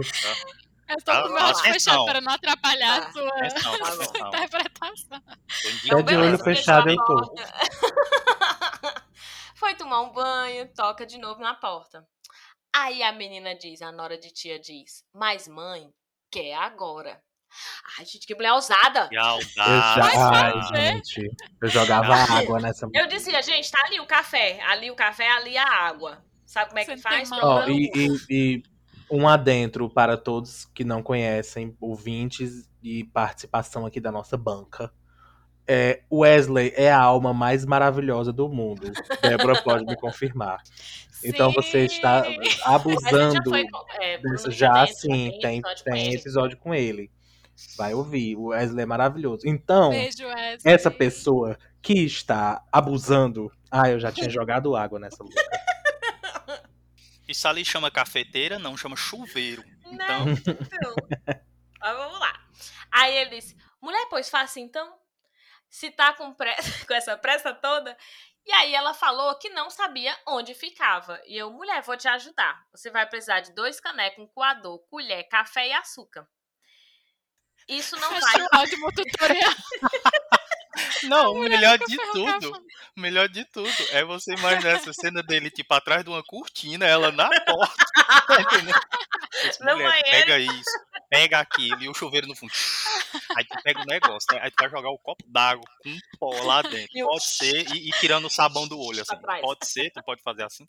[0.89, 1.73] Eu tô com o meu áudio atenção.
[1.73, 3.07] fechado para não atrapalhar Tá.
[3.07, 4.27] a sua, Atenção, sua atenção.
[4.27, 5.21] interpretação.
[5.65, 6.03] Indignado.
[6.03, 7.05] de olho fechado tô.
[7.05, 7.43] porta.
[9.55, 12.05] Foi tomar um banho, toca de novo na porta.
[12.75, 15.89] Aí a menina diz, a nora de tia diz, mas mãe,
[16.31, 17.21] quer agora.
[17.99, 19.07] Ai, gente, que mulher ousada.
[19.07, 19.55] Que Eu audaz.
[19.55, 20.75] já, ai, pode ser.
[20.95, 21.31] gente.
[21.61, 22.87] Eu jogava água nessa.
[22.93, 26.23] Eu dizia, gente, tá ali o café, ali o café, ali a água.
[26.45, 27.31] Sabe como é que Você faz?
[27.31, 27.69] Ó, mão.
[27.69, 28.63] e, e- e
[29.09, 34.91] um adentro para todos que não conhecem, ouvintes e participação aqui da nossa banca.
[35.65, 38.91] É, Wesley é a alma mais maravilhosa do mundo.
[39.21, 40.61] Débora pode me confirmar.
[41.23, 42.33] Então você está Sim.
[42.33, 43.65] Ele já abusando foi,
[44.01, 44.51] é, dessa.
[44.51, 46.15] Já sim, tem, episódio com tem ele.
[46.17, 47.11] episódio com ele.
[47.77, 48.35] Vai ouvir.
[48.35, 49.47] O Wesley é maravilhoso.
[49.47, 50.73] Então, Beijo, Wesley.
[50.73, 53.51] essa pessoa que está abusando.
[53.69, 55.35] Ah, eu já tinha jogado água nessa luta.
[57.27, 59.63] Isso ali chama cafeteira, não chama chuveiro.
[59.85, 60.95] Não, Então, então.
[61.79, 62.33] Mas vamos lá.
[62.91, 64.95] Aí ele disse: mulher, pois faça então.
[65.69, 67.97] Se tá com, pressa, com essa pressa toda.
[68.45, 71.19] E aí ela falou que não sabia onde ficava.
[71.25, 72.61] E eu, mulher, vou te ajudar.
[72.71, 76.27] Você vai precisar de dois canecos, um coador, colher, café e açúcar.
[77.67, 78.41] Isso não vai.
[78.41, 79.53] Um ótimo tutorial.
[81.03, 82.65] não, o melhor de tudo,
[82.97, 86.85] o melhor de tudo é você imaginar essa cena dele, tipo, atrás de uma cortina,
[86.85, 87.85] ela na porta.
[89.33, 90.69] Tá No mulher, pega isso,
[91.09, 92.53] pega aquilo e o chuveiro no fundo.
[93.35, 94.39] Aí tu pega o negócio, né?
[94.43, 96.87] Aí tu vai jogar o copo d'água com pó lá dentro.
[97.05, 99.19] Pode ser, e, e tirando o sabão do olho, assim.
[99.41, 100.67] Pode ser, tu pode fazer assim.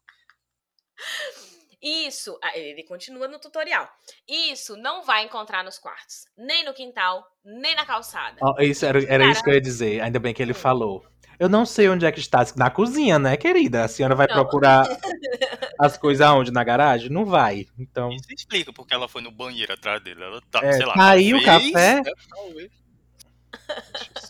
[1.85, 3.87] Isso, ele continua no tutorial.
[4.27, 8.39] Isso não vai encontrar nos quartos, nem no quintal, nem na calçada.
[8.41, 10.01] Ó, isso era, era isso que eu ia dizer.
[10.01, 11.05] Ainda bem que ele falou.
[11.39, 12.43] Eu não sei onde é que está.
[12.57, 13.85] Na cozinha, né, querida?
[13.85, 14.35] A senhora vai Não.
[14.35, 14.87] procurar
[15.79, 16.51] as coisas aonde?
[16.51, 17.11] Na garagem?
[17.11, 17.67] Não vai.
[17.79, 18.09] Então.
[18.13, 20.23] Isso explica porque ela foi no banheiro atrás dele.
[20.23, 20.95] Ela tá, É, sei lá.
[20.95, 22.01] caiu o café?
[22.07, 22.85] é.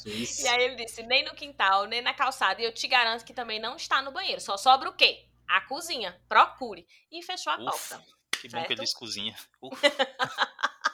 [0.04, 0.40] Jesus.
[0.40, 2.60] E aí ele disse, nem no quintal, nem na calçada.
[2.60, 4.40] E eu te garanto que também não está no banheiro.
[4.40, 5.24] Só sobra o quê?
[5.48, 6.20] A cozinha.
[6.28, 6.86] Procure.
[7.10, 7.96] E fechou a Ufa.
[7.98, 8.04] porta.
[8.40, 9.34] Que bom que ele descozinha.
[9.62, 9.80] Uf,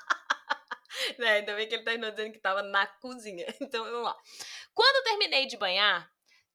[1.18, 3.46] Né, ainda bem que ele terminou dizendo que estava na cozinha.
[3.60, 4.16] Então, vamos lá.
[4.74, 6.10] Quando terminei de banhar,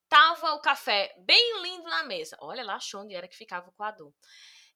[0.08, 2.36] tava o café bem lindo na mesa.
[2.40, 4.12] Olha lá, achou onde era que ficava o coador.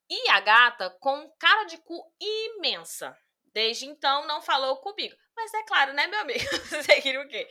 [0.09, 3.16] E a gata com cara de cu imensa.
[3.53, 5.14] Desde então, não falou comigo.
[5.37, 6.39] Mas é claro, né, meu amigo?
[6.68, 7.49] Você queria o quê?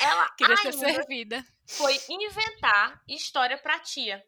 [0.00, 1.44] Ela Queria ser servida.
[1.68, 4.22] foi inventar história pra tia.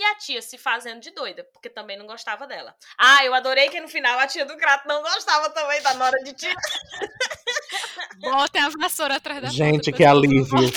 [0.00, 2.74] E a tia se fazendo de doida, porque também não gostava dela.
[2.96, 6.16] Ah, eu adorei que no final a tia do Crato não gostava também da Nora
[6.24, 6.54] de tia.
[8.18, 9.92] Botem a vassoura atrás da Gente, porta.
[9.98, 10.72] que alívio.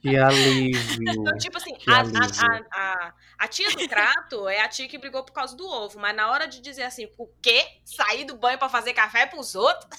[0.00, 1.10] Que alívio.
[1.10, 2.20] Então, tipo assim, a, alívio.
[2.22, 5.66] a, a, a, a tia do Crato é a tia que brigou por causa do
[5.66, 5.98] ovo.
[5.98, 7.66] Mas na hora de dizer assim, o quê?
[7.84, 9.90] Sair do banho pra fazer café pros outros?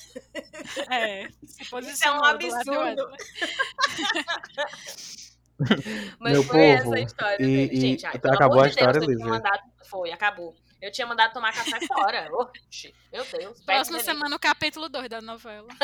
[0.89, 3.11] É, se Isso é um posicionou do lado do absurdo.
[6.20, 7.70] Mas Meu foi povo, essa a história e- dele.
[7.78, 9.32] e Gente, ai, pelo acabou amor a de Deus, história, eu tinha Lívia?
[9.34, 9.64] mandado...
[9.89, 10.55] Foi, acabou.
[10.82, 12.30] Eu tinha mandado tomar café fora.
[12.34, 13.62] Oxi, meu Deus.
[13.64, 15.68] Próxima semana, o capítulo 2 da novela.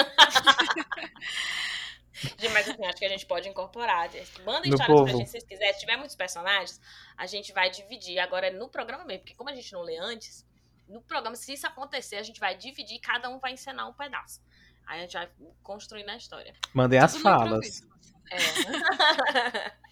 [2.14, 4.10] Gente, Mas assim, acho que a gente pode incorporar.
[4.46, 5.74] Manda histórias pra gente se vocês quiserem.
[5.74, 6.80] Se tiver muitos personagens,
[7.18, 9.24] a gente vai dividir agora no programa mesmo.
[9.24, 10.46] Porque como a gente não lê antes,
[10.88, 13.94] no programa, se isso acontecer, a gente vai dividir e cada um vai encenar um
[13.94, 14.42] pedaço.
[14.88, 15.30] Aí a gente vai
[15.62, 16.54] construindo a história.
[16.74, 17.82] Mandei as Tudo no falas.
[18.32, 19.72] É.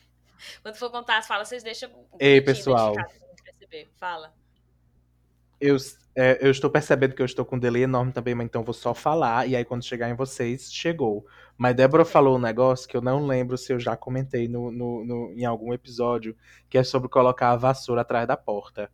[0.62, 1.90] Quando for contar as falas, vocês deixam.
[2.20, 2.94] Ei, pessoal.
[2.94, 3.92] identificado pra gente perceber.
[3.98, 4.34] Fala.
[5.60, 5.78] Eu,
[6.16, 8.74] é, eu estou percebendo que eu estou com um delay enorme também, mas então vou
[8.74, 11.26] só falar, e aí quando chegar em vocês, chegou.
[11.58, 15.06] Mas Débora falou um negócio que eu não lembro se eu já comentei no, no,
[15.06, 16.36] no, em algum episódio,
[16.70, 18.92] que é sobre colocar a vassoura atrás da porta.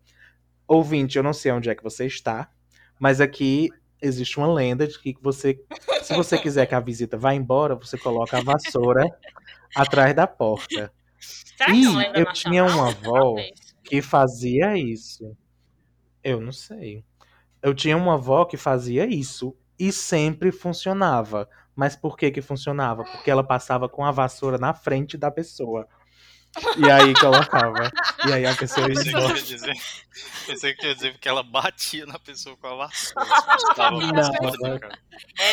[0.68, 2.52] Ouvinte, eu não sei onde é que você está,
[3.00, 3.70] mas aqui
[4.02, 5.60] existe uma lenda de que você,
[6.02, 9.06] se você quiser que a visita vá embora, você coloca a vassoura
[9.76, 10.91] atrás da porta.
[11.20, 13.36] Será e é eu tinha uma avó
[13.84, 15.36] que fazia isso.
[16.24, 17.04] Eu não sei.
[17.62, 21.50] Eu tinha uma avó que fazia isso e sempre funcionava.
[21.76, 23.04] Mas por que que funcionava?
[23.04, 25.88] Porque ela passava com a vassoura na frente da pessoa.
[26.78, 27.91] E aí colocava.
[28.28, 29.34] E aí a pessoa ia embora.
[29.41, 29.74] Dizer,
[30.45, 33.28] pensei que ia dizer porque ela batia na pessoa com a vassoura.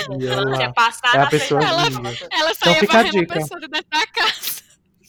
[0.08, 1.62] Não, é, ela ia passar é a pessoa.
[1.62, 1.82] Ela,
[2.30, 4.65] ela saía então, varrendo a, a pessoa de dentro da casa.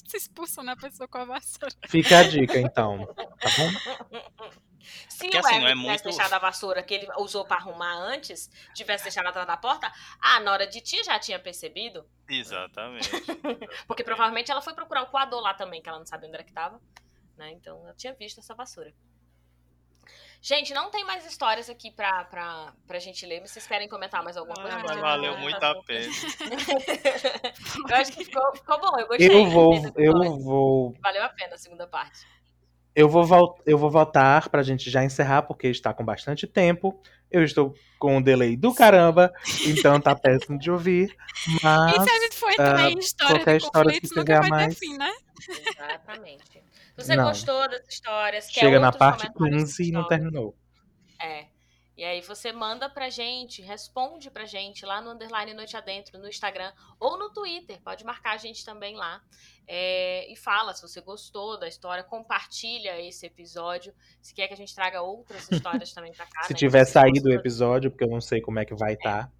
[0.10, 1.76] Se expulsando a pessoa com a vassoura.
[1.88, 3.06] Fica a dica, então.
[3.14, 4.58] Tá bom?
[5.10, 6.04] Se Porque, o assim, Everton é tivesse muito...
[6.04, 9.92] deixado a vassoura que ele usou para arrumar antes, tivesse deixado atrás da porta,
[10.22, 12.10] ah, na hora de ti já tinha percebido.
[12.30, 13.10] Exatamente.
[13.86, 16.44] Porque provavelmente ela foi procurar o coador lá também, que ela não sabia onde era
[16.44, 16.80] que tava.
[17.36, 17.52] Né?
[17.52, 18.94] Então ela tinha visto essa vassoura.
[20.42, 23.42] Gente, não tem mais histórias aqui pra, pra, pra gente ler.
[23.42, 24.78] Vocês querem comentar mais alguma coisa?
[24.78, 26.06] Ah, valeu muito a pena.
[27.90, 29.30] eu acho que ficou, ficou bom, eu gostei.
[29.30, 30.96] Eu vou, eu vou.
[31.02, 32.26] Valeu a pena a segunda parte.
[32.96, 37.00] Eu vou, eu vou voltar pra gente já encerrar, porque está com bastante tempo.
[37.30, 39.32] Eu estou com um delay do caramba,
[39.68, 41.16] então tá péssimo de ouvir.
[41.62, 41.92] Mas.
[41.92, 44.80] E se a gente for entrar uh, em história qualquer história que nunca vai mais...
[44.80, 45.14] ter fim, né?
[45.48, 46.67] Exatamente.
[46.98, 47.26] Você não.
[47.26, 50.58] gostou das histórias, Chega na parte 15 e não terminou.
[51.22, 51.46] É.
[51.96, 56.28] E aí você manda pra gente, responde pra gente lá no Underline Noite Adentro, no
[56.28, 57.82] Instagram ou no Twitter.
[57.82, 59.20] Pode marcar a gente também lá.
[59.68, 63.94] É, e fala se você gostou da história, compartilha esse episódio.
[64.22, 66.44] Se quer que a gente traga outras histórias também pra cá.
[66.44, 66.60] se né?
[66.60, 69.20] tiver saído o episódio, porque eu não sei como é que vai estar.
[69.20, 69.24] É.
[69.24, 69.32] Tá.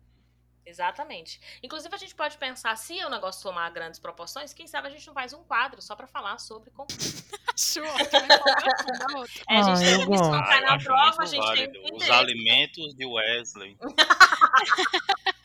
[0.68, 1.40] Exatamente.
[1.64, 5.08] Inclusive, a gente pode pensar, se o negócio tomar grandes proporções, quem sabe a gente
[5.08, 7.24] não faz um quadro só para falar sobre conflito.
[9.50, 13.06] é, a gente ah, tem que colocar na prova, a gente tem Os alimentos de
[13.06, 13.78] Wesley.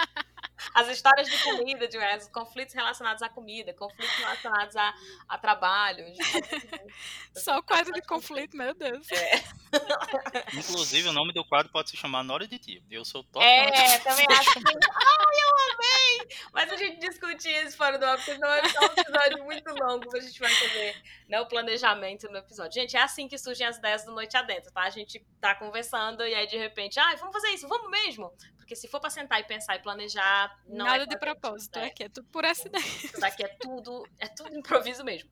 [0.75, 4.95] As histórias de comida, de Wesley, conflitos relacionados à comida, conflitos relacionados a,
[5.29, 6.05] a trabalho.
[7.37, 9.11] Só o quadro de conflito, meu Deus.
[9.11, 9.43] É.
[10.55, 12.83] Inclusive, o nome do quadro pode se chamar Nora de Tia.
[12.91, 13.45] Eu sou top.
[13.45, 14.61] É, também acho que.
[14.69, 16.39] Ai, eu amei!
[16.53, 20.17] Mas a gente discute isso fora do ar, porque não é um episódio muito longo,
[20.17, 22.81] a gente vai fazer né, o planejamento no episódio.
[22.81, 24.83] Gente, é assim que surgem as ideias do Noite Adentro, tá?
[24.83, 28.33] A gente tá conversando e aí de repente, ai, vamos fazer isso, vamos mesmo?
[28.57, 31.87] Porque se for pra sentar e pensar e planejar, não Nada é de propósito, né?
[31.87, 33.07] aqui é tudo por acidente.
[33.07, 35.31] Isso daqui é tudo, é tudo improviso mesmo.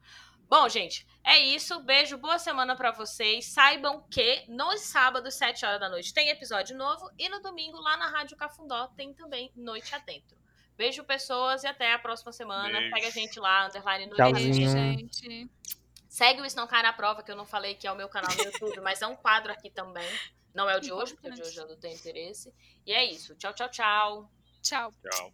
[0.49, 1.79] Bom, gente, é isso.
[1.85, 3.47] Beijo, boa semana para vocês.
[3.47, 7.09] Saibam que nos sábados, 7 horas da noite, tem episódio novo.
[7.17, 10.37] E no domingo, lá na Rádio Cafundó, tem também Noite Adentro.
[10.77, 12.79] Beijo, pessoas, e até a próxima semana.
[12.79, 12.95] Beijo.
[12.95, 15.49] Pega a gente lá, underline no Beijo, gente.
[16.09, 18.09] Segue o Isso Não Cai na Prova, que eu não falei que é o meu
[18.09, 20.11] canal no YouTube, mas é um quadro aqui também.
[20.53, 22.53] Não é o de hoje, porque o de hoje eu não tenho interesse.
[22.85, 23.37] E é isso.
[23.37, 24.31] Tchau, tchau, tchau.
[24.63, 24.93] Tchau.
[25.03, 25.33] Tchau.